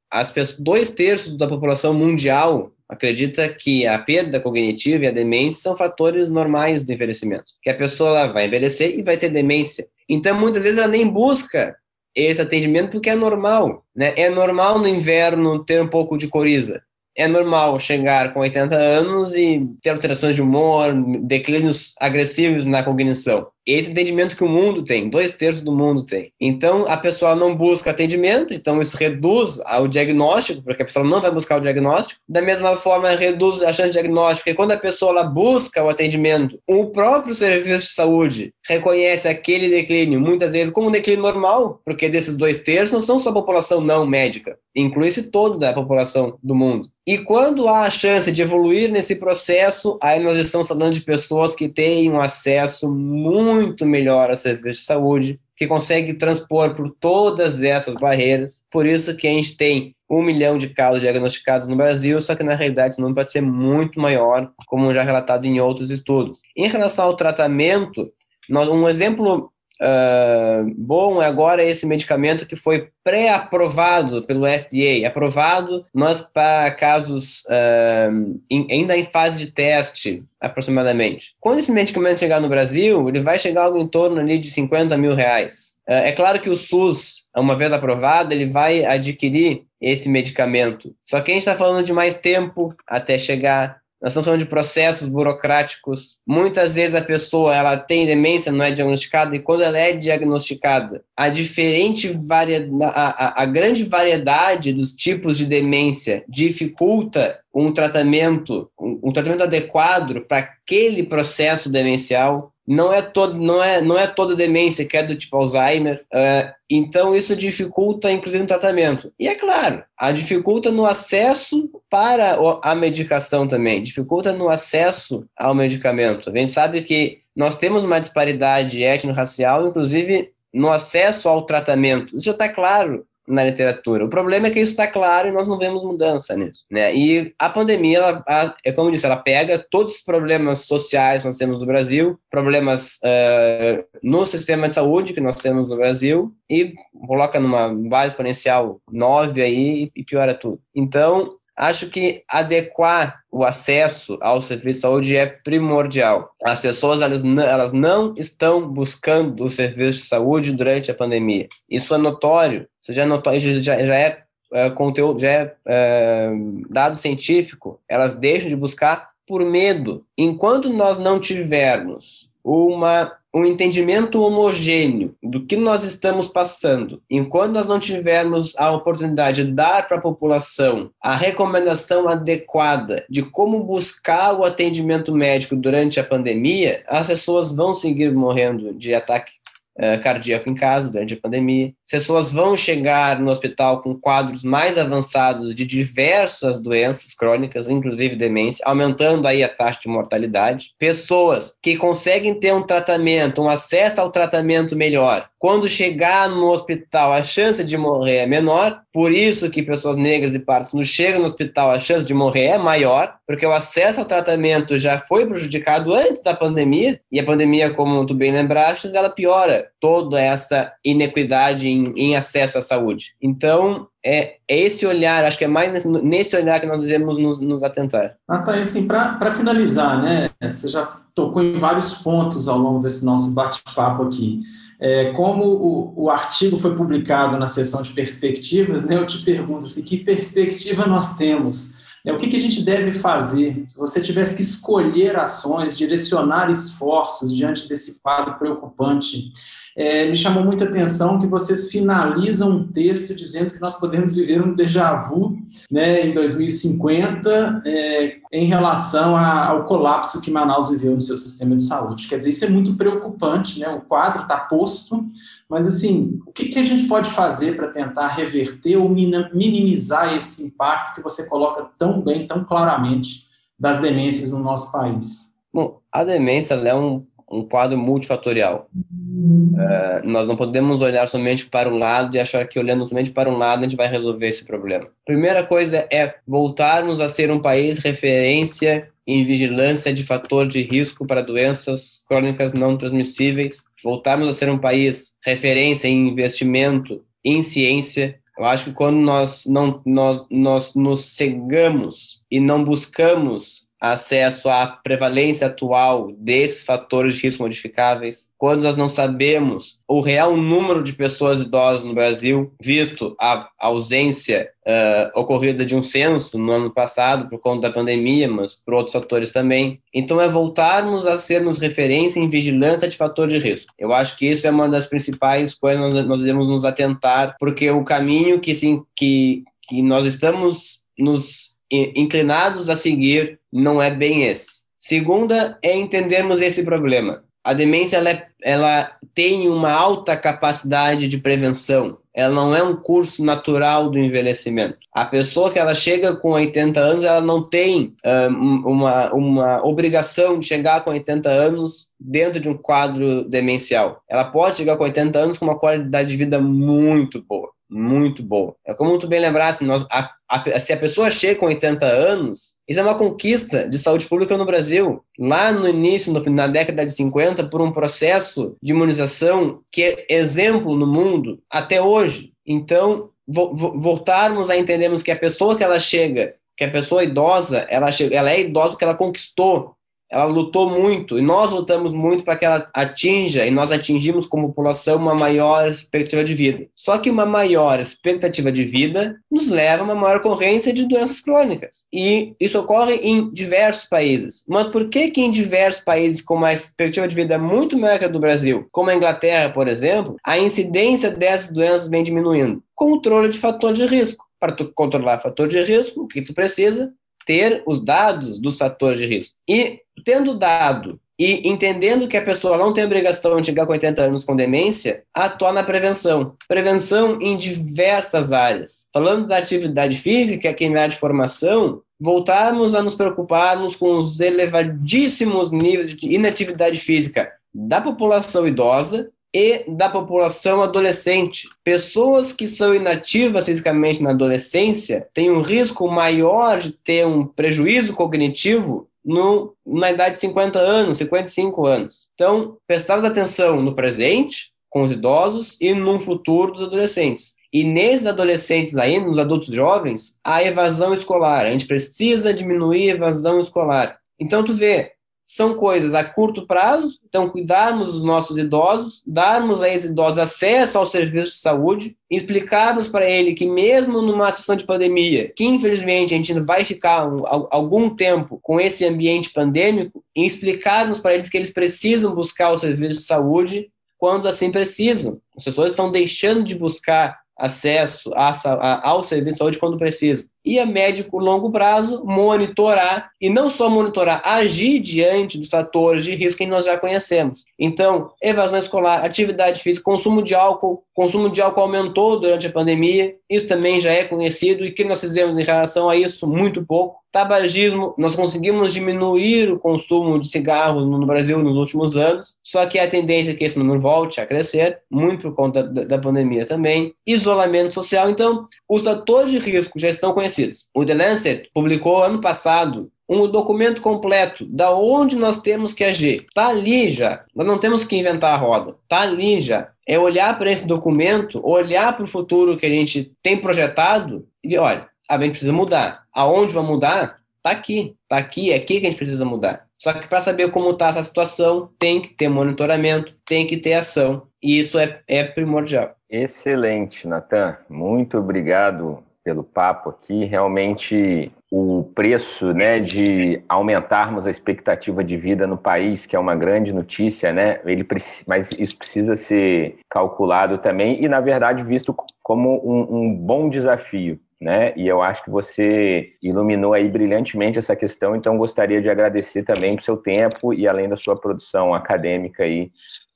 as 0.10 0.32
pessoas, 0.32 0.60
dois 0.60 0.92
terços 0.92 1.38
da 1.38 1.48
população 1.48 1.94
mundial 1.94 2.72
acredita 2.94 3.48
que 3.50 3.86
a 3.86 3.98
perda 4.00 4.40
cognitiva 4.40 5.06
e 5.06 5.08
a 5.08 5.12
demência 5.12 5.62
são 5.62 5.78
fatores 5.78 6.30
normais 6.30 6.84
do 6.84 6.94
envelhecimento, 6.94 7.46
que 7.62 7.70
a 7.70 7.76
pessoa 7.76 8.28
vai 8.28 8.46
envelhecer 8.46 8.98
e 8.98 9.02
vai 9.02 9.18
ter 9.18 9.30
demência. 9.30 9.88
Então, 10.08 10.38
muitas 10.40 10.64
vezes 10.64 10.78
ela 10.78 10.88
nem 10.88 11.08
busca 11.08 11.76
esse 12.16 12.42
atendimento 12.42 12.92
porque 12.92 13.10
é 13.10 13.16
normal, 13.16 13.84
né? 13.96 14.14
É 14.16 14.30
normal 14.30 14.80
no 14.80 14.88
inverno 14.88 15.64
ter 15.64 15.82
um 15.82 15.88
pouco 15.88 16.18
de 16.18 16.28
coriza 16.28 16.82
é 17.16 17.28
normal 17.28 17.80
chegar 17.80 18.34
com 18.34 18.40
80 18.40 18.76
anos 18.76 19.36
e 19.36 19.68
ter 19.82 19.92
alterações 19.92 20.36
de 20.36 20.42
humor, 20.42 20.94
declínios 21.22 21.94
agressivos 22.00 22.66
na 22.66 22.84
cognição. 22.84 23.48
Esse 23.66 23.92
entendimento 23.92 24.36
que 24.36 24.44
o 24.44 24.50
mundo 24.50 24.84
tem, 24.84 25.10
dois 25.10 25.32
terços 25.32 25.62
do 25.62 25.72
mundo 25.72 26.06
tem. 26.06 26.32
Então, 26.40 26.86
a 26.88 26.98
pessoa 26.98 27.36
não 27.36 27.56
busca 27.56 27.92
atendimento, 27.92 28.54
então 28.54 28.82
isso 28.82 28.98
reduz 28.98 29.60
o 29.82 29.88
diagnóstico, 29.88 30.62
porque 30.62 30.84
a 30.84 30.86
pessoa 30.86 31.06
não 31.06 31.22
vai 31.22 31.32
buscar 31.32 31.58
o 31.58 31.62
diagnóstico. 31.62 32.20
Da 32.28 32.42
mesma 32.42 32.76
forma, 32.76 33.10
reduz 33.12 33.62
a 33.62 33.72
chance 33.72 33.90
de 33.90 33.94
diagnóstico, 33.94 34.44
porque 34.44 34.56
quando 34.56 34.72
a 34.74 34.78
pessoa 34.78 35.12
ela 35.12 35.24
busca 35.24 35.84
o 35.84 35.90
atendimento, 35.90 36.60
o 36.68 36.88
próprio 36.88 37.34
serviço 37.34 37.88
de 37.88 37.94
saúde 37.94 38.54
reconhece 38.68 39.28
aquele 39.28 39.70
declínio, 39.70 40.20
muitas 40.20 40.52
vezes 40.52 40.74
como 40.74 40.90
um 40.90 40.92
declínio 40.92 41.24
normal, 41.24 41.80
porque 41.86 42.10
desses 42.10 42.36
dois 42.36 42.60
terços 42.60 42.92
não 42.92 43.02
são 43.02 43.20
só 43.20 43.30
a 43.30 43.34
população 43.34 43.80
não 43.80 44.06
médica, 44.06 44.58
inclui-se 44.76 45.24
toda 45.24 45.70
a 45.70 45.74
população 45.74 46.38
do 46.44 46.54
mundo. 46.54 46.90
E 47.06 47.18
quando 47.18 47.68
há 47.68 47.82
a 47.82 47.90
chance 47.90 48.32
de 48.32 48.42
evoluir 48.42 48.90
nesse 48.90 49.16
processo, 49.18 49.98
aí 50.02 50.22
nós 50.22 50.38
estamos 50.38 50.70
falando 50.70 50.94
de 50.94 51.02
pessoas 51.02 51.54
que 51.54 51.68
têm 51.68 52.10
um 52.10 52.20
acesso 52.20 52.90
muito 52.90 53.53
melhor 53.86 54.32
a 54.32 54.36
serviços 54.36 54.80
de 54.80 54.86
saúde, 54.86 55.40
que 55.56 55.68
conseguem 55.68 56.16
transpor 56.16 56.76
por 56.76 56.90
todas 57.00 57.62
essas 57.62 57.96
barreiras. 57.96 58.64
Por 58.72 58.86
isso 58.86 59.16
que 59.16 59.28
a 59.28 59.32
gente 59.32 59.56
tem 59.56 59.96
um 60.10 60.22
milhão 60.22 60.58
de 60.58 60.70
casos 60.70 61.02
diagnosticados 61.02 61.68
no 61.68 61.76
Brasil, 61.76 62.22
só 62.22 62.36
que 62.36 62.44
na 62.44 62.56
realidade 62.56 62.94
esse 62.94 63.02
número 63.02 63.16
pode 63.16 63.32
ser 63.32 63.42
muito 63.42 64.00
maior, 64.00 64.52
como 64.68 64.94
já 64.94 65.04
relatado 65.04 65.46
em 65.46 65.60
outros 65.60 65.90
estudos. 65.90 66.40
Em 66.56 66.68
relação 66.68 67.06
ao 67.06 67.16
tratamento, 67.16 68.12
um 68.50 68.90
exemplo 68.90 69.53
Uh, 69.82 70.72
bom 70.78 71.20
agora 71.20 71.64
esse 71.64 71.86
medicamento 71.86 72.46
que 72.46 72.56
foi 72.56 72.90
pré-aprovado 73.04 74.24
pelo 74.24 74.48
FDA, 74.48 75.06
aprovado, 75.06 75.86
mas 75.94 76.22
para 76.22 76.72
casos 76.72 77.44
uh, 77.46 78.40
em, 78.50 78.68
ainda 78.70 78.96
em 78.96 79.04
fase 79.04 79.40
de 79.40 79.52
teste, 79.52 80.24
aproximadamente. 80.40 81.34
Quando 81.40 81.60
esse 81.60 81.72
medicamento 81.72 82.20
chegar 82.20 82.40
no 82.40 82.50
Brasil, 82.50 83.10
ele 83.10 83.20
vai 83.20 83.40
chegar 83.40 83.64
algo 83.64 83.80
em 83.80 83.88
torno 83.88 84.20
ali 84.20 84.40
de 84.40 84.52
50 84.52 84.98
mil 84.98 85.16
reais. 85.16 85.74
Uh, 85.88 85.94
é 85.94 86.12
claro 86.12 86.40
que 86.40 86.50
o 86.50 86.58
SUS, 86.58 87.24
uma 87.36 87.56
vez 87.56 87.74
aprovado, 87.74 88.34
ele 88.34 88.46
vai 88.46 88.86
adquirir 88.86 89.64
esse 89.82 90.08
medicamento. 90.08 90.96
Só 91.04 91.20
que 91.20 91.32
a 91.32 91.34
gente 91.34 91.42
está 91.42 91.56
falando 91.56 91.86
de 91.86 91.92
mais 91.92 92.20
tempo 92.20 92.74
até 92.88 93.18
chegar 93.18 93.83
nós 94.04 94.12
estamos 94.12 94.26
falando 94.26 94.42
de 94.42 94.48
processos 94.48 95.08
burocráticos. 95.08 96.18
Muitas 96.28 96.76
vezes 96.76 96.94
a 96.94 97.02
pessoa 97.02 97.56
ela 97.56 97.78
tem 97.78 98.06
demência, 98.06 98.52
não 98.52 98.66
é 98.66 98.70
diagnosticada, 98.70 99.34
e 99.34 99.40
quando 99.40 99.62
ela 99.62 99.80
é 99.80 99.94
diagnosticada, 99.94 101.02
a 101.16 101.30
diferente 101.30 102.10
varia, 102.10 102.70
a, 102.82 102.88
a, 102.88 103.44
a 103.44 103.46
grande 103.46 103.86
variedade 103.86 104.74
dos 104.74 104.92
tipos 104.92 105.38
de 105.38 105.46
demência 105.46 106.26
dificulta 106.28 107.40
um 107.54 107.72
tratamento, 107.72 108.70
um, 108.80 109.00
um 109.04 109.12
tratamento 109.12 109.44
adequado 109.44 110.22
para 110.22 110.38
aquele 110.38 111.04
processo 111.04 111.70
demencial. 111.70 112.52
Não 112.66 112.94
é 112.94 113.02
todo 113.02 113.36
não 113.36 113.62
é 113.62 113.82
não 113.82 114.00
é 114.00 114.08
toda 114.08 114.38
demência 114.38 114.86
que 114.86 114.96
é 114.96 115.04
do 115.04 115.18
tipo 115.18 115.36
Alzheimer 115.36 116.06
uh, 116.14 116.50
então 116.70 117.14
isso 117.14 117.36
dificulta 117.36 118.10
inclusive 118.10 118.46
o 118.46 118.48
tratamento. 118.48 119.12
E 119.20 119.28
é 119.28 119.36
claro 119.36 119.84
a 119.98 120.14
dificulta 120.14 120.72
no 120.72 120.86
acesso 120.86 121.70
para 121.90 122.38
a 122.62 122.74
medicação 122.74 123.50
também 123.50 123.82
dificulta 123.82 124.32
no 124.32 124.48
acesso 124.48 125.26
ao 125.38 125.54
medicamento. 125.54 126.30
A 126.30 126.38
gente 126.38 126.54
sabe 126.54 126.82
que 126.84 127.20
nós 127.36 127.58
temos 127.58 127.84
uma 127.84 128.00
disparidade 128.00 128.82
étnico-racial 128.82 129.68
inclusive 129.68 130.32
no 130.54 130.72
acesso 130.72 131.28
ao 131.28 131.46
tratamento. 131.46 132.16
Isso 132.16 132.28
já 132.28 132.32
está 132.32 132.48
claro 132.48 133.06
na 133.28 133.44
literatura. 133.44 134.06
O 134.06 134.10
problema 134.10 134.48
é 134.48 134.50
que 134.50 134.60
isso 134.60 134.72
está 134.72 134.88
claro 134.88 135.28
e 135.28 135.32
nós 135.32 135.48
não 135.48 135.58
vemos 135.58 135.84
mudança 135.84 136.36
nisso. 136.36 136.66
Né? 136.70 136.94
E 136.96 137.34
a 137.40 137.50
pandemia, 137.50 137.98
ela, 137.98 138.24
a, 138.28 138.56
é 138.66 138.72
como 138.72 138.90
eu 138.90 138.92
disse, 138.92 139.06
ela 139.06 139.18
pega 139.18 139.58
todos 139.58 139.96
os 139.96 140.02
problemas 140.02 140.66
sociais 140.66 141.22
que 141.22 141.28
nós 141.28 141.38
temos 141.38 141.60
no 141.60 141.66
Brasil, 141.66 142.20
problemas 142.30 143.00
uh, 143.04 143.84
no 144.02 144.26
sistema 144.26 144.68
de 144.68 144.76
saúde 144.76 145.14
que 145.14 145.22
nós 145.22 145.36
temos 145.36 145.70
no 145.70 145.78
Brasil, 145.78 146.34
e 146.50 146.74
coloca 147.08 147.40
numa 147.40 147.74
base 147.74 148.12
exponencial 148.12 148.80
9 148.92 149.42
aí 149.42 149.92
e 149.96 150.04
piora 150.04 150.34
tudo. 150.36 150.60
Então, 150.76 151.36
acho 151.56 151.90
que 151.90 152.24
adequar 152.30 153.22
o 153.32 153.44
acesso 153.44 154.18
ao 154.22 154.42
serviço 154.42 154.78
de 154.78 154.82
saúde 154.82 155.18
é 155.18 155.26
primordial. 155.26 156.32
As 156.44 156.60
pessoas 156.60 157.02
elas, 157.02 157.24
elas 157.24 157.72
não 157.72 158.14
estão 158.18 158.68
buscando 158.68 159.44
o 159.44 159.50
serviço 159.50 160.04
de 160.04 160.08
saúde 160.08 160.52
durante 160.52 160.92
a 160.92 160.96
pandemia. 160.96 161.48
Isso 161.70 161.94
é 161.94 161.98
notório. 161.98 162.68
Isso 162.82 162.94
já 162.94 163.04
é 163.04 163.06
notório, 163.06 163.40
já, 163.62 163.84
já 163.84 163.96
é, 163.96 164.24
é 164.54 164.70
conteúdo, 164.70 165.20
já 165.20 165.30
é, 165.30 165.56
é 165.68 166.30
dado 166.70 166.98
científico. 166.98 167.80
Elas 167.88 168.16
deixam 168.16 168.50
de 168.50 168.56
buscar 168.56 169.12
por 169.28 169.46
medo. 169.46 170.06
Enquanto 170.18 170.70
nós 170.70 170.98
não 170.98 171.20
tivermos 171.20 172.30
uma 172.44 173.14
um 173.34 173.44
entendimento 173.44 174.22
homogêneo 174.22 175.16
do 175.24 175.44
que 175.44 175.58
nós 175.58 175.84
estamos 175.84 176.28
passando, 176.28 177.02
enquanto 177.10 177.54
nós 177.54 177.66
não 177.66 177.80
tivermos 177.80 178.56
a 178.58 178.72
oportunidade 178.72 179.44
de 179.44 179.52
dar 179.52 179.88
para 179.88 179.98
a 179.98 180.02
população 180.02 180.92
a 181.02 181.16
recomendação 181.16 182.08
adequada 182.08 183.04
de 183.10 183.24
como 183.24 183.64
buscar 183.64 184.34
o 184.34 184.44
atendimento 184.44 185.14
médico 185.14 185.56
durante 185.56 186.00
a 186.00 186.04
pandemia, 186.04 186.84
as 186.88 187.08
pessoas 187.08 187.52
vão 187.52 187.74
seguir 187.74 188.14
morrendo 188.14 188.72
de 188.74 188.94
ataque 188.94 189.32
uh, 189.78 190.02
cardíaco 190.02 190.50
em 190.50 190.56
casa 190.56 190.92
durante 190.92 191.16
a 191.16 191.20
pandemia. 191.20 191.74
As 191.94 192.00
pessoas 192.02 192.32
vão 192.32 192.58
chegar 192.58 193.20
no 193.20 193.30
hospital 193.30 193.84
com 193.84 193.94
quadros 193.94 194.44
mais 194.44 194.80
avançados 194.80 195.54
de 195.54 195.64
diversas 195.64 196.60
doenças 196.60 197.14
crônicas, 197.14 197.70
inclusive 197.70 198.16
demência, 198.16 198.66
aumentando 198.66 199.28
aí 199.28 199.44
a 199.44 199.48
taxa 199.48 199.82
de 199.82 199.88
mortalidade. 199.88 200.72
Pessoas 200.80 201.56
que 201.62 201.78
conseguem 201.78 202.34
ter 202.34 202.52
um 202.52 202.64
tratamento, 202.64 203.44
um 203.44 203.48
acesso 203.48 204.02
ao 204.02 204.10
tratamento 204.10 204.76
melhor, 204.76 205.30
quando 205.44 205.68
chegar 205.68 206.30
no 206.30 206.50
hospital, 206.50 207.12
a 207.12 207.22
chance 207.22 207.66
de 207.66 207.78
morrer 207.78 208.20
é 208.20 208.26
menor, 208.26 208.82
por 208.94 209.12
isso 209.12 209.50
que 209.50 209.62
pessoas 209.62 209.98
negras 209.98 210.34
e 210.34 210.40
pardas, 210.40 210.70
quando 210.70 210.86
chegam 210.86 211.20
no 211.20 211.26
hospital, 211.26 211.70
a 211.70 211.80
chance 211.80 212.08
de 212.08 212.14
morrer 212.14 212.46
é 212.46 212.58
maior, 212.58 213.16
porque 213.28 213.46
o 213.46 213.52
acesso 213.52 214.00
ao 214.00 214.06
tratamento 214.06 214.78
já 214.78 215.02
foi 215.02 215.26
prejudicado 215.26 215.94
antes 215.94 216.24
da 216.24 216.34
pandemia, 216.34 216.98
e 217.12 217.20
a 217.20 217.26
pandemia, 217.26 217.72
como 217.72 218.06
tu 218.06 218.14
bem 218.14 218.32
lembraste, 218.32 218.96
ela 218.96 219.10
piora 219.10 219.68
toda 219.84 220.18
essa 220.18 220.72
inequidade 220.82 221.68
em, 221.68 221.94
em 221.98 222.16
acesso 222.16 222.58
à 222.58 222.62
saúde. 222.62 223.16
Então, 223.22 223.86
é, 224.02 224.38
é, 224.50 224.60
esse 224.62 224.86
olhar, 224.86 225.26
acho 225.26 225.38
que 225.38 225.44
é 225.44 225.48
mais 225.48 225.74
nesse, 225.74 225.90
nesse 225.90 226.34
olhar 226.38 226.62
que 226.62 226.66
nós 226.66 226.84
devemos 226.84 227.18
nos, 227.18 227.42
nos 227.42 227.64
atentar. 227.64 228.16
Ah, 228.26 228.38
tá, 228.38 228.56
assim, 228.56 228.88
para 228.88 229.36
finalizar, 229.36 230.02
né, 230.02 230.30
você 230.42 230.70
já 230.70 230.86
tocou 231.14 231.44
em 231.44 231.60
vários 231.60 231.96
pontos 231.96 232.48
ao 232.48 232.58
longo 232.58 232.80
desse 232.80 233.04
nosso 233.04 233.34
bate-papo 233.34 234.04
aqui. 234.04 234.40
É, 234.80 235.12
como 235.12 235.44
o, 235.44 236.04
o, 236.04 236.10
artigo 236.10 236.58
foi 236.60 236.74
publicado 236.78 237.38
na 237.38 237.48
seção 237.48 237.82
de 237.82 237.92
perspectivas, 237.92 238.86
né, 238.86 238.96
eu 238.96 239.06
te 239.06 239.18
pergunto 239.18 239.66
assim, 239.66 239.84
que 239.84 239.98
perspectiva 239.98 240.88
nós 240.88 241.18
temos? 241.18 241.84
É, 242.06 242.14
o 242.14 242.18
que, 242.18 242.30
que 242.30 242.38
a 242.38 242.40
gente 242.40 242.64
deve 242.64 242.94
fazer? 242.94 243.66
Se 243.68 243.78
você 243.78 244.00
tivesse 244.00 244.38
que 244.38 244.42
escolher 244.42 245.18
ações, 245.18 245.76
direcionar 245.76 246.50
esforços 246.50 247.36
diante 247.36 247.68
desse 247.68 248.02
quadro 248.02 248.36
preocupante, 248.36 249.34
é, 249.76 250.08
me 250.08 250.16
chamou 250.16 250.44
muita 250.44 250.66
atenção 250.66 251.20
que 251.20 251.26
vocês 251.26 251.72
finalizam 251.72 252.52
um 252.52 252.68
texto 252.68 253.16
dizendo 253.16 253.52
que 253.52 253.60
nós 253.60 253.80
podemos 253.80 254.16
viver 254.16 254.42
um 254.42 254.54
déjà 254.54 255.02
vu 255.02 255.38
né, 255.72 256.06
em 256.06 256.14
2050 256.14 257.64
é, 257.66 258.18
em 258.32 258.46
relação 258.46 259.16
a, 259.16 259.48
ao 259.48 259.66
colapso 259.66 260.22
que 260.22 260.30
Manaus 260.30 260.70
viveu 260.70 260.94
no 260.94 261.02
seu 261.02 261.18
sistema 261.18 261.56
de 261.56 261.64
saúde. 261.64 262.08
Quer 262.08 262.20
dizer, 262.20 262.30
isso 262.30 262.46
é 262.46 262.50
muito 262.50 262.76
preocupante, 262.76 263.60
né? 263.60 263.68
o 263.70 263.82
quadro 263.82 264.24
está 264.24 264.38
posto, 264.38 265.04
mas 265.50 265.68
assim, 265.68 266.20
o 266.28 266.32
que, 266.32 266.50
que 266.50 266.60
a 266.60 266.66
gente 266.66 266.88
pode 266.88 267.10
fazer 267.10 267.56
para 267.56 267.70
tentar 267.70 268.10
reverter 268.10 268.78
ou 268.78 268.88
minimizar 268.88 270.16
esse 270.16 270.46
impacto 270.46 270.96
que 270.96 271.02
você 271.02 271.28
coloca 271.28 271.68
tão 271.80 272.00
bem, 272.00 272.28
tão 272.28 272.44
claramente 272.44 273.24
das 273.60 273.82
demências 273.82 274.32
no 274.32 274.40
nosso 274.40 274.72
país? 274.72 275.34
Bom, 275.52 275.80
a 275.92 276.04
demência 276.04 276.56
é 276.56 276.76
um, 276.76 277.06
um 277.34 277.48
quadro 277.48 277.78
multifatorial. 277.78 278.70
Uh, 278.74 280.06
nós 280.06 280.28
não 280.28 280.36
podemos 280.36 280.82
olhar 280.82 281.08
somente 281.08 281.46
para 281.46 281.70
um 281.70 281.78
lado 281.78 282.16
e 282.16 282.20
achar 282.20 282.48
que 282.48 282.60
olhando 282.60 282.88
somente 282.88 283.12
para 283.12 283.30
um 283.30 283.38
lado 283.38 283.60
a 283.60 283.64
gente 283.64 283.78
vai 283.78 283.88
resolver 283.88 284.28
esse 284.28 284.46
problema. 284.46 284.88
Primeira 285.06 285.44
coisa 285.44 285.88
é 285.92 286.16
voltarmos 286.28 287.00
a 287.00 287.10
ser 287.10 287.32
um 287.32 287.40
país 287.40 287.78
referência 287.78 288.90
em 289.06 289.26
vigilância 289.26 289.94
de 289.94 290.04
fator 290.04 290.48
de 290.48 290.62
risco 290.62 291.06
para 291.06 291.22
doenças 291.22 292.02
crônicas 292.08 292.54
não 292.54 292.78
transmissíveis, 292.78 293.64
voltarmos 293.84 294.28
a 294.28 294.34
ser 294.34 294.50
um 294.50 294.58
país 294.58 295.16
referência 295.26 295.88
em 295.88 296.08
investimento 296.08 297.02
em 297.24 297.42
ciência. 297.42 298.16
Eu 298.38 298.46
acho 298.46 298.66
que 298.66 298.72
quando 298.72 298.98
nós 298.98 299.46
não 299.46 299.82
nós, 299.86 300.26
nós 300.32 300.74
nos 300.74 301.06
cegamos 301.06 302.22
e 302.32 302.40
não 302.40 302.64
buscamos 302.64 303.63
acesso 303.84 304.48
à 304.48 304.66
prevalência 304.66 305.48
atual 305.48 306.14
desses 306.18 306.64
fatores 306.64 307.18
de 307.18 307.24
risco 307.24 307.44
modificáveis, 307.44 308.30
quando 308.38 308.64
nós 308.64 308.78
não 308.78 308.88
sabemos 308.88 309.78
o 309.86 310.00
real 310.00 310.38
número 310.38 310.82
de 310.82 310.94
pessoas 310.94 311.42
idosas 311.42 311.84
no 311.84 311.94
Brasil, 311.94 312.54
visto 312.62 313.14
a 313.20 313.50
ausência 313.60 314.50
uh, 314.66 315.20
ocorrida 315.20 315.66
de 315.66 315.76
um 315.76 315.84
censo 315.84 316.38
no 316.38 316.54
ano 316.54 316.72
passado 316.72 317.30
por 317.30 317.40
conta 317.40 317.68
da 317.68 317.74
pandemia, 317.74 318.30
mas 318.30 318.56
por 318.56 318.74
outros 318.74 318.94
fatores 318.94 319.32
também. 319.32 319.82
Então, 319.94 320.20
é 320.22 320.30
voltarmos 320.30 321.06
a 321.06 321.18
sermos 321.18 321.58
referência 321.58 322.22
em 322.22 322.30
vigilância 322.30 322.88
de 322.88 322.96
fator 322.96 323.28
de 323.28 323.38
risco. 323.38 323.74
Eu 323.78 323.92
acho 323.92 324.18
que 324.18 324.26
isso 324.26 324.48
é 324.48 324.50
uma 324.50 324.70
das 324.70 324.86
principais 324.86 325.54
coisas 325.54 325.86
que 325.86 325.94
nós, 325.94 326.08
nós 326.08 326.22
devemos 326.22 326.48
nos 326.48 326.64
atentar, 326.64 327.36
porque 327.38 327.70
o 327.70 327.84
caminho 327.84 328.40
que, 328.40 328.56
sim, 328.56 328.82
que, 328.96 329.44
que 329.68 329.82
nós 329.82 330.06
estamos 330.06 330.84
nos 330.98 331.53
inclinados 331.96 332.70
a 332.70 332.76
seguir 332.76 333.40
não 333.52 333.82
é 333.82 333.90
bem 333.90 334.24
esse. 334.24 334.64
Segunda 334.78 335.58
é 335.62 335.76
entendermos 335.76 336.42
esse 336.42 336.64
problema. 336.64 337.24
A 337.44 337.54
demência 337.54 337.98
ela, 337.98 338.10
é, 338.10 338.28
ela 338.42 338.92
tem 339.14 339.50
uma 339.50 339.72
alta 339.72 340.16
capacidade 340.16 341.08
de 341.08 341.18
prevenção. 341.18 341.98
Ela 342.14 342.34
não 342.34 342.56
é 342.56 342.62
um 342.64 342.76
curso 342.76 343.24
natural 343.24 343.90
do 343.90 343.98
envelhecimento. 343.98 344.78
A 344.94 345.04
pessoa 345.04 345.52
que 345.52 345.58
ela 345.58 345.74
chega 345.74 346.16
com 346.16 346.32
80 346.32 346.80
anos, 346.80 347.04
ela 347.04 347.22
não 347.22 347.42
tem 347.42 347.96
um, 348.06 348.64
uma, 348.66 349.14
uma 349.14 349.66
obrigação 349.66 350.40
de 350.40 350.46
chegar 350.46 350.84
com 350.84 350.92
80 350.92 351.30
anos 351.30 351.90
dentro 352.00 352.40
de 352.40 352.48
um 352.48 352.58
quadro 352.58 353.24
demencial. 353.28 354.02
Ela 354.08 354.26
pode 354.26 354.58
chegar 354.58 354.78
com 354.78 354.84
80 354.84 355.18
anos 355.18 355.38
com 355.38 355.46
uma 355.46 355.58
qualidade 355.58 356.10
de 356.10 356.18
vida 356.18 356.40
muito 356.40 357.22
boa 357.22 357.53
muito 357.74 358.22
bom. 358.22 358.56
É 358.66 358.74
como 358.74 359.00
tu 359.00 359.08
bem 359.08 359.20
lembrasse, 359.20 359.66
nós, 359.66 359.86
a, 359.92 360.12
a, 360.30 360.60
se 360.60 360.72
a 360.72 360.78
pessoa 360.78 361.10
chega 361.10 361.40
com 361.40 361.48
80 361.48 361.86
anos, 361.86 362.54
isso 362.68 362.80
é 362.80 362.84
uma 362.84 362.98
conquista 362.98 363.68
de 363.68 363.80
saúde 363.80 364.06
pública 364.06 364.38
no 364.38 364.46
Brasil. 364.46 365.04
Lá 365.18 365.52
no 365.52 365.68
início, 365.68 366.14
no, 366.14 366.24
na 366.30 366.48
década 366.48 366.86
de 366.86 366.94
50, 366.94 367.46
por 367.46 367.62
um 367.62 367.72
processo 367.72 368.56
de 368.62 368.72
imunização 368.72 369.62
que 369.72 369.84
é 369.84 370.06
exemplo 370.10 370.76
no 370.78 370.86
mundo 370.86 371.40
até 371.50 371.82
hoje. 371.82 372.32
Então, 372.46 373.10
vo, 373.28 373.56
vo, 373.56 373.80
voltarmos 373.80 374.50
a 374.50 374.58
entendermos 374.58 375.02
que 375.02 375.12
a 375.12 375.16
pessoa 375.16 375.58
que 375.58 375.64
ela 375.64 375.80
chega, 375.80 376.36
que 376.56 376.64
a 376.64 376.72
pessoa 376.72 377.04
idosa, 377.04 377.66
ela, 377.70 377.90
ela 378.12 378.32
é 378.32 378.42
idosa 378.42 378.70
porque 378.70 378.84
ela 378.84 378.96
conquistou 378.96 379.73
ela 380.14 380.26
lutou 380.26 380.70
muito 380.70 381.18
e 381.18 381.22
nós 381.24 381.50
lutamos 381.50 381.92
muito 381.92 382.24
para 382.24 382.36
que 382.36 382.46
ela 382.46 382.70
atinja 382.74 383.48
e 383.48 383.52
nós 383.52 383.72
atingimos 383.72 384.28
como 384.28 384.50
população 384.50 384.98
uma 384.98 385.16
maior 385.16 385.68
expectativa 385.68 386.24
de 386.24 386.36
vida. 386.36 386.68
Só 386.76 387.00
que 387.00 387.10
uma 387.10 387.26
maior 387.26 387.80
expectativa 387.80 388.52
de 388.52 388.64
vida 388.64 389.20
nos 389.30 389.50
leva 389.50 389.82
a 389.82 389.86
uma 389.86 389.96
maior 389.96 390.18
ocorrência 390.18 390.72
de 390.72 390.88
doenças 390.88 391.20
crônicas. 391.20 391.86
E 391.92 392.36
isso 392.40 392.60
ocorre 392.60 392.96
em 392.98 393.34
diversos 393.34 393.86
países. 393.86 394.44
Mas 394.48 394.68
por 394.68 394.88
que 394.88 395.10
que 395.10 395.22
em 395.22 395.32
diversos 395.32 395.84
países 395.84 396.22
com 396.22 396.36
uma 396.36 396.54
expectativa 396.54 397.08
de 397.08 397.16
vida 397.16 397.40
muito 397.40 397.76
maior 397.76 397.98
que 397.98 398.06
a 398.06 398.10
do 398.10 398.20
Brasil, 398.20 398.68
como 398.72 398.92
a 398.92 398.96
Inglaterra, 398.96 399.50
por 399.50 399.68
exemplo, 399.68 400.16
a 400.24 400.38
incidência 400.38 401.10
dessas 401.10 401.52
doenças 401.52 401.90
vem 401.90 402.04
diminuindo? 402.04 402.62
Controle 402.76 403.30
de 403.30 403.40
fator 403.40 403.74
de 403.74 403.86
risco. 403.88 404.24
Para 404.40 404.52
tu 404.52 404.72
controlar 404.74 405.20
fator 405.20 405.48
de 405.48 405.60
risco, 405.64 406.02
o 406.02 406.08
que 406.08 406.22
tu 406.22 406.34
precisa? 406.34 406.94
ter 407.26 407.64
os 407.66 407.84
dados 407.84 408.40
dos 408.40 408.58
fatores 408.58 409.00
de 409.00 409.06
risco. 409.06 409.36
E 409.50 409.80
tendo 410.04 410.38
dado 410.38 411.00
e 411.18 411.48
entendendo 411.48 412.08
que 412.08 412.18
a 412.18 412.22
pessoa 412.22 412.58
não 412.58 412.74
tem 412.74 412.84
obrigação 412.84 413.40
de 413.40 413.48
chegar 413.48 413.66
com 413.66 413.72
80 413.72 414.02
anos 414.02 414.24
com 414.24 414.36
demência, 414.36 415.04
atuar 415.14 415.54
na 415.54 415.64
prevenção. 415.64 416.36
Prevenção 416.48 417.20
em 417.22 417.38
diversas 417.38 418.32
áreas. 418.32 418.88
Falando 418.92 419.28
da 419.28 419.38
atividade 419.38 419.96
física, 419.96 420.54
que 420.54 420.66
é 420.66 420.68
a 420.68 420.72
área 420.72 420.90
de 420.90 420.98
formação, 420.98 421.82
voltarmos 422.00 422.74
a 422.76 422.82
nos 422.82 422.96
preocuparmos 422.96 423.76
com 423.76 423.98
os 423.98 424.20
elevadíssimos 424.20 425.52
níveis 425.52 425.96
de 425.96 426.14
inatividade 426.14 426.80
física 426.80 427.32
da 427.54 427.80
população 427.80 428.48
idosa 428.48 429.10
e 429.34 429.64
da 429.68 429.90
população 429.90 430.62
adolescente. 430.62 431.48
Pessoas 431.64 432.32
que 432.32 432.48
são 432.48 432.76
inativas 432.76 433.46
fisicamente 433.46 434.02
na 434.02 434.12
adolescência 434.12 435.08
têm 435.14 435.32
um 435.32 435.42
risco 435.42 435.88
maior 435.88 436.60
de 436.60 436.74
ter 436.74 437.06
um 437.06 437.26
prejuízo 437.26 437.94
cognitivo 437.94 438.88
no, 439.04 439.56
na 439.66 439.92
idade 439.92 440.16
de 440.16 440.22
50 440.22 440.60
anos, 440.60 440.98
55 440.98 441.66
anos. 441.66 442.10
Então, 442.14 442.58
prestamos 442.68 443.06
atenção 443.06 443.62
no 443.62 443.76
presente, 443.76 444.52
com 444.70 444.84
os 444.84 444.92
idosos, 444.92 445.58
e 445.60 445.74
no 445.74 446.00
futuro 446.00 446.54
dos 446.54 446.64
adolescentes. 446.64 447.36
E 447.52 447.64
nesses 447.64 448.08
adolescentes 448.08 448.76
ainda, 448.78 449.06
nos 449.06 449.20
adultos 449.20 449.54
jovens, 449.54 450.20
a 450.24 450.44
evasão 450.44 450.94
escolar. 450.94 451.46
A 451.46 451.52
gente 451.52 451.68
precisa 451.68 452.34
diminuir 452.34 452.92
a 452.92 452.96
evasão 452.96 453.40
escolar. 453.40 453.98
Então, 454.20 454.44
tu 454.44 454.54
vê, 454.54 454.94
são 455.26 455.56
coisas 455.56 455.94
a 455.94 456.04
curto 456.04 456.46
prazo, 456.46 457.00
então 457.08 457.30
cuidarmos 457.30 457.94
dos 457.94 458.04
nossos 458.04 458.38
idosos, 458.38 459.02
darmos 459.06 459.62
a 459.62 459.70
esses 459.70 459.90
idosos 459.90 460.18
acesso 460.18 460.78
ao 460.78 460.86
serviço 460.86 461.34
de 461.34 461.38
saúde, 461.38 461.98
explicarmos 462.10 462.88
para 462.88 463.10
ele 463.10 463.34
que 463.34 463.46
mesmo 463.46 464.02
numa 464.02 464.30
situação 464.30 464.56
de 464.56 464.66
pandemia, 464.66 465.32
que 465.36 465.46
infelizmente 465.46 466.14
a 466.14 466.18
gente 466.18 466.34
vai 466.42 466.66
ficar 466.66 467.08
um, 467.08 467.24
algum 467.50 467.90
tempo 467.90 468.40
com 468.42 468.60
esse 468.60 468.86
ambiente 468.86 469.30
pandêmico, 469.32 470.04
e 470.16 470.26
explicarmos 470.26 471.00
para 471.00 471.14
eles 471.14 471.30
que 471.30 471.38
eles 471.38 471.52
precisam 471.52 472.14
buscar 472.14 472.52
o 472.52 472.58
serviço 472.58 473.00
de 473.00 473.06
saúde 473.06 473.72
quando 473.98 474.28
assim 474.28 474.52
precisam. 474.52 475.20
As 475.36 475.44
pessoas 475.44 475.70
estão 475.70 475.90
deixando 475.90 476.44
de 476.44 476.56
buscar 476.56 477.22
acesso 477.38 478.12
a, 478.14 478.30
a, 478.30 478.90
ao 478.90 479.04
serviço 479.04 479.34
de 479.34 479.38
saúde 479.40 479.58
quando 479.58 479.78
precisam 479.78 480.28
e 480.46 480.60
a 480.60 480.66
médico 480.66 481.18
longo 481.20 481.52
prazo 481.52 482.04
monitorar 482.06 483.12
e 483.20 483.30
não 483.30 483.50
só 483.50 483.70
monitorar, 483.70 484.22
agir 484.26 484.80
diante 484.80 485.38
dos 485.38 485.50
fatores 485.50 486.04
de 486.04 486.16
risco 486.16 486.40
que 486.40 486.46
nós 486.46 486.66
já 486.66 486.78
conhecemos. 486.78 487.46
Então, 487.58 488.12
evasão 488.22 488.60
escolar, 488.60 489.06
atividade 489.06 489.62
física, 489.62 489.86
consumo 489.86 490.22
de 490.22 490.36
álcool, 490.36 490.84
consumo 490.94 491.30
de 491.30 491.42
álcool 491.42 491.62
aumentou 491.62 492.20
durante 492.20 492.48
a 492.48 492.52
pandemia, 492.52 493.16
isso 493.30 493.48
também 493.48 493.80
já 493.80 493.92
é 493.92 494.04
conhecido 494.04 494.66
e 494.66 494.70
o 494.70 494.74
que 494.74 494.84
nós 494.84 495.00
fizemos 495.00 495.38
em 495.38 495.44
relação 495.44 495.90
a 495.90 495.96
isso 495.96 496.28
muito 496.28 496.64
pouco. 496.66 497.02
Tabagismo, 497.12 497.94
nós 497.96 498.16
conseguimos 498.16 498.74
diminuir 498.74 499.52
o 499.52 499.60
consumo 499.60 500.20
de 500.20 500.28
cigarros 500.28 500.84
no 500.84 501.06
Brasil 501.06 501.38
nos 501.38 501.56
últimos 501.56 501.96
anos, 501.96 502.36
só 502.44 502.66
que 502.66 502.80
a 502.80 502.88
tendência 502.88 503.32
é 503.32 503.36
que 503.36 503.44
esse 503.44 503.58
número 503.58 503.80
volte 503.80 504.20
a 504.20 504.26
crescer, 504.26 504.80
muito 504.90 505.22
por 505.22 505.36
conta 505.36 505.62
da, 505.62 505.84
da 505.84 505.98
pandemia 506.00 506.44
também. 506.44 506.94
Isolamento 507.06 507.72
social, 507.72 508.10
então, 508.10 508.48
os 508.68 508.82
fatores 508.82 509.30
de 509.30 509.38
risco 509.38 509.78
já 509.78 509.90
estão 509.90 510.12
conhecidos 510.12 510.33
O 510.74 510.86
The 510.86 510.94
Lancet 510.94 511.50
publicou 511.54 512.04
ano 512.04 512.22
passado 512.22 512.92
um 513.08 513.28
documento 513.28 513.82
completo 513.82 514.46
da 514.46 514.74
onde 514.74 515.16
nós 515.16 515.42
temos 515.42 515.74
que 515.74 515.84
agir. 515.84 516.26
Está 516.28 516.48
ali 516.48 516.90
já. 516.90 517.24
Nós 517.36 517.46
não 517.46 517.58
temos 517.58 517.84
que 517.84 517.96
inventar 517.96 518.34
a 518.34 518.38
roda. 518.38 518.76
Está 518.84 519.02
ali 519.02 519.40
já. 519.40 519.70
É 519.88 520.00
olhar 520.00 520.38
para 520.38 520.52
esse 520.52 520.66
documento, 520.66 521.46
olhar 521.46 521.94
para 521.94 522.06
o 522.06 522.08
futuro 522.08 522.58
que 522.58 522.66
a 522.66 522.70
gente 522.70 523.12
tem 523.22 523.38
projetado 523.38 524.28
e 524.44 524.58
olha, 524.58 524.88
a 525.10 525.18
gente 525.20 525.32
precisa 525.32 525.54
mudar. 525.54 526.04
Aonde 526.14 526.54
vai 526.54 526.64
mudar? 526.64 527.18
Está 527.38 527.52
aqui. 527.52 527.96
Está 528.04 528.18
aqui, 528.18 528.52
é 528.52 528.56
aqui 528.56 528.80
que 528.80 528.88
a 528.88 528.90
gente 528.90 528.98
precisa 528.98 529.26
mudar. 529.26 529.66
Só 529.78 529.92
que 529.92 530.08
para 530.08 530.22
saber 530.22 530.50
como 530.50 530.72
está 530.72 530.88
essa 530.88 531.04
situação, 531.04 531.70
tem 531.78 532.00
que 532.00 532.14
ter 532.14 532.30
monitoramento, 532.30 533.14
tem 533.26 533.46
que 533.46 533.58
ter 533.58 533.74
ação. 533.74 534.28
E 534.42 534.60
isso 534.60 534.80
é, 534.80 535.02
é 535.08 535.24
primordial. 535.24 535.94
Excelente, 536.10 537.06
Natan. 537.06 537.58
Muito 537.70 538.18
obrigado 538.18 539.04
pelo 539.24 539.44
papo 539.44 539.90
aqui. 539.90 540.26
Realmente, 540.26 541.32
o 541.50 541.90
preço 541.96 542.54
né, 542.54 542.80
de 542.80 543.42
aumentarmos 543.48 544.28
a 544.28 544.30
expectativa 544.30 545.04
de 545.04 545.16
vida 545.16 545.48
no 545.48 545.58
país, 545.58 546.06
que 546.06 546.16
é 546.16 546.20
uma 546.20 546.36
grande 546.36 546.74
notícia, 546.74 547.32
né? 547.32 547.62
Ele, 547.66 547.88
mas 548.28 548.52
isso 548.52 548.78
precisa 548.78 549.16
ser 549.16 549.78
calculado 549.90 550.58
também 550.58 551.04
e, 551.04 551.08
na 551.08 551.20
verdade, 551.20 551.64
visto 551.64 551.96
como 552.22 552.62
um, 552.64 552.98
um 552.98 553.16
bom 553.16 553.50
desafio. 553.50 554.20
Né? 554.42 554.74
E 554.76 554.86
eu 554.86 555.02
acho 555.02 555.24
que 555.24 555.30
você 555.30 556.18
iluminou 556.22 556.74
aí 556.74 556.90
brilhantemente 556.90 557.58
essa 557.58 557.78
questão, 557.78 558.14
então 558.14 558.38
gostaria 558.38 558.82
de 558.82 558.90
agradecer 558.90 559.44
também 559.44 559.74
por 559.74 559.82
seu 559.82 559.96
tempo 559.96 560.54
e 560.54 560.68
além 560.68 560.90
da 560.90 560.98
sua 560.98 561.16
produção 561.16 561.74
acadêmica 561.74 562.44
aí, 562.44 562.70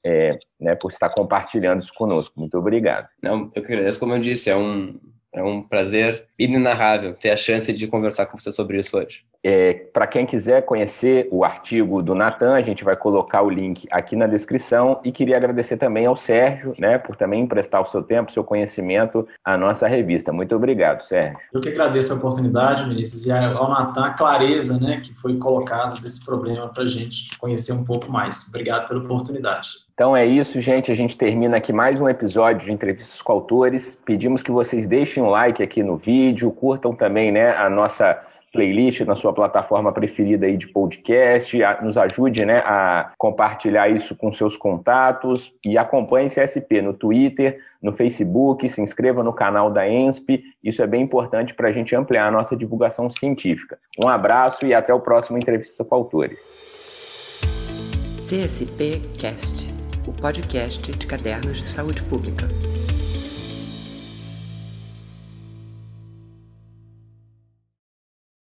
é, 0.05 0.39
né, 0.57 0.73
por 0.75 0.89
estar 0.89 1.09
compartilhando 1.09 1.81
isso 1.81 1.93
conosco. 1.93 2.39
Muito 2.39 2.57
obrigado. 2.57 3.09
Não, 3.21 3.51
eu 3.53 3.61
que 3.61 3.73
agradeço, 3.73 3.99
como 3.99 4.13
eu 4.13 4.19
disse, 4.19 4.49
é 4.49 4.55
um, 4.55 4.97
é 5.37 5.43
um 5.43 5.61
prazer 5.61 6.25
inenarrável 6.37 7.13
ter 7.13 7.29
a 7.29 7.37
chance 7.37 7.71
de 7.71 7.87
conversar 7.87 8.25
com 8.25 8.37
você 8.37 8.51
sobre 8.51 8.79
isso 8.79 8.97
hoje. 8.97 9.23
É, 9.49 9.85
Para 9.93 10.05
quem 10.05 10.25
quiser 10.25 10.63
conhecer 10.63 11.29
o 11.31 11.45
artigo 11.45 12.03
do 12.03 12.13
Natan, 12.13 12.53
a 12.53 12.61
gente 12.61 12.83
vai 12.83 12.97
colocar 12.97 13.43
o 13.43 13.49
link 13.49 13.87
aqui 13.89 14.13
na 14.13 14.27
descrição 14.27 14.99
e 15.05 15.09
queria 15.09 15.37
agradecer 15.37 15.77
também 15.77 16.05
ao 16.05 16.17
Sérgio, 16.17 16.73
né, 16.77 16.97
por 16.97 17.15
também 17.15 17.43
emprestar 17.43 17.81
o 17.81 17.85
seu 17.85 18.03
tempo, 18.03 18.29
seu 18.29 18.43
conhecimento 18.43 19.25
à 19.45 19.57
nossa 19.57 19.87
revista. 19.87 20.33
Muito 20.33 20.53
obrigado, 20.53 20.99
Sérgio. 20.99 21.39
Eu 21.53 21.61
que 21.61 21.69
agradeço 21.69 22.11
a 22.11 22.17
oportunidade, 22.17 22.89
Vinícius, 22.89 23.25
e 23.25 23.31
ao 23.31 23.69
Natan 23.69 24.03
a 24.03 24.09
clareza, 24.09 24.77
né, 24.81 24.99
que 24.99 25.13
foi 25.13 25.37
colocada 25.37 25.97
desse 26.01 26.25
problema 26.25 26.67
para 26.67 26.83
a 26.83 26.87
gente 26.87 27.29
conhecer 27.39 27.71
um 27.71 27.85
pouco 27.85 28.11
mais. 28.11 28.49
Obrigado 28.49 28.89
pela 28.89 28.99
oportunidade. 28.99 29.69
Então 29.93 30.15
é 30.15 30.25
isso, 30.25 30.61
gente. 30.61 30.91
A 30.91 30.95
gente 30.95 31.17
termina 31.17 31.57
aqui 31.57 31.73
mais 31.73 31.99
um 31.99 32.07
episódio 32.07 32.67
de 32.67 32.71
entrevistas 32.73 33.19
com 33.19 33.31
autores. 33.31 33.97
Pedimos 34.05 34.43
que 34.43 34.51
vocês 34.51 34.85
deixem 34.85 35.23
um 35.23 35.29
like 35.29 35.63
aqui 35.63 35.81
no 35.81 35.97
vídeo, 35.97 36.51
curtam 36.51 36.93
também 36.93 37.31
né, 37.31 37.55
a 37.55 37.67
nossa 37.67 38.26
playlist 38.51 39.01
na 39.01 39.15
sua 39.15 39.33
plataforma 39.33 39.91
preferida 39.91 40.45
aí 40.45 40.57
de 40.57 40.67
podcast, 40.67 41.57
nos 41.81 41.97
ajude 41.97 42.45
né, 42.45 42.59
a 42.59 43.11
compartilhar 43.17 43.89
isso 43.89 44.15
com 44.15 44.31
seus 44.31 44.55
contatos 44.55 45.53
e 45.65 45.77
acompanhe 45.77 46.29
CSP 46.29 46.81
no 46.81 46.93
Twitter, 46.93 47.59
no 47.81 47.91
Facebook, 47.91 48.67
se 48.67 48.81
inscreva 48.81 49.23
no 49.23 49.33
canal 49.33 49.69
da 49.69 49.87
ENSP, 49.87 50.43
isso 50.63 50.81
é 50.81 50.87
bem 50.87 51.03
importante 51.03 51.53
para 51.53 51.69
a 51.69 51.71
gente 51.71 51.95
ampliar 51.95 52.27
a 52.27 52.31
nossa 52.31 52.55
divulgação 52.55 53.09
científica. 53.09 53.77
Um 54.03 54.07
abraço 54.07 54.65
e 54.65 54.73
até 54.73 54.93
o 54.93 54.99
próximo 54.99 55.37
Entrevista 55.37 55.83
com 55.83 55.95
Autores. 55.95 56.39
CSP 58.27 59.01
Cast 59.17 59.77
o 60.07 60.13
podcast 60.13 60.91
de 60.93 61.05
cadernos 61.05 61.57
de 61.57 61.67
saúde 61.67 62.01
pública. 62.03 62.47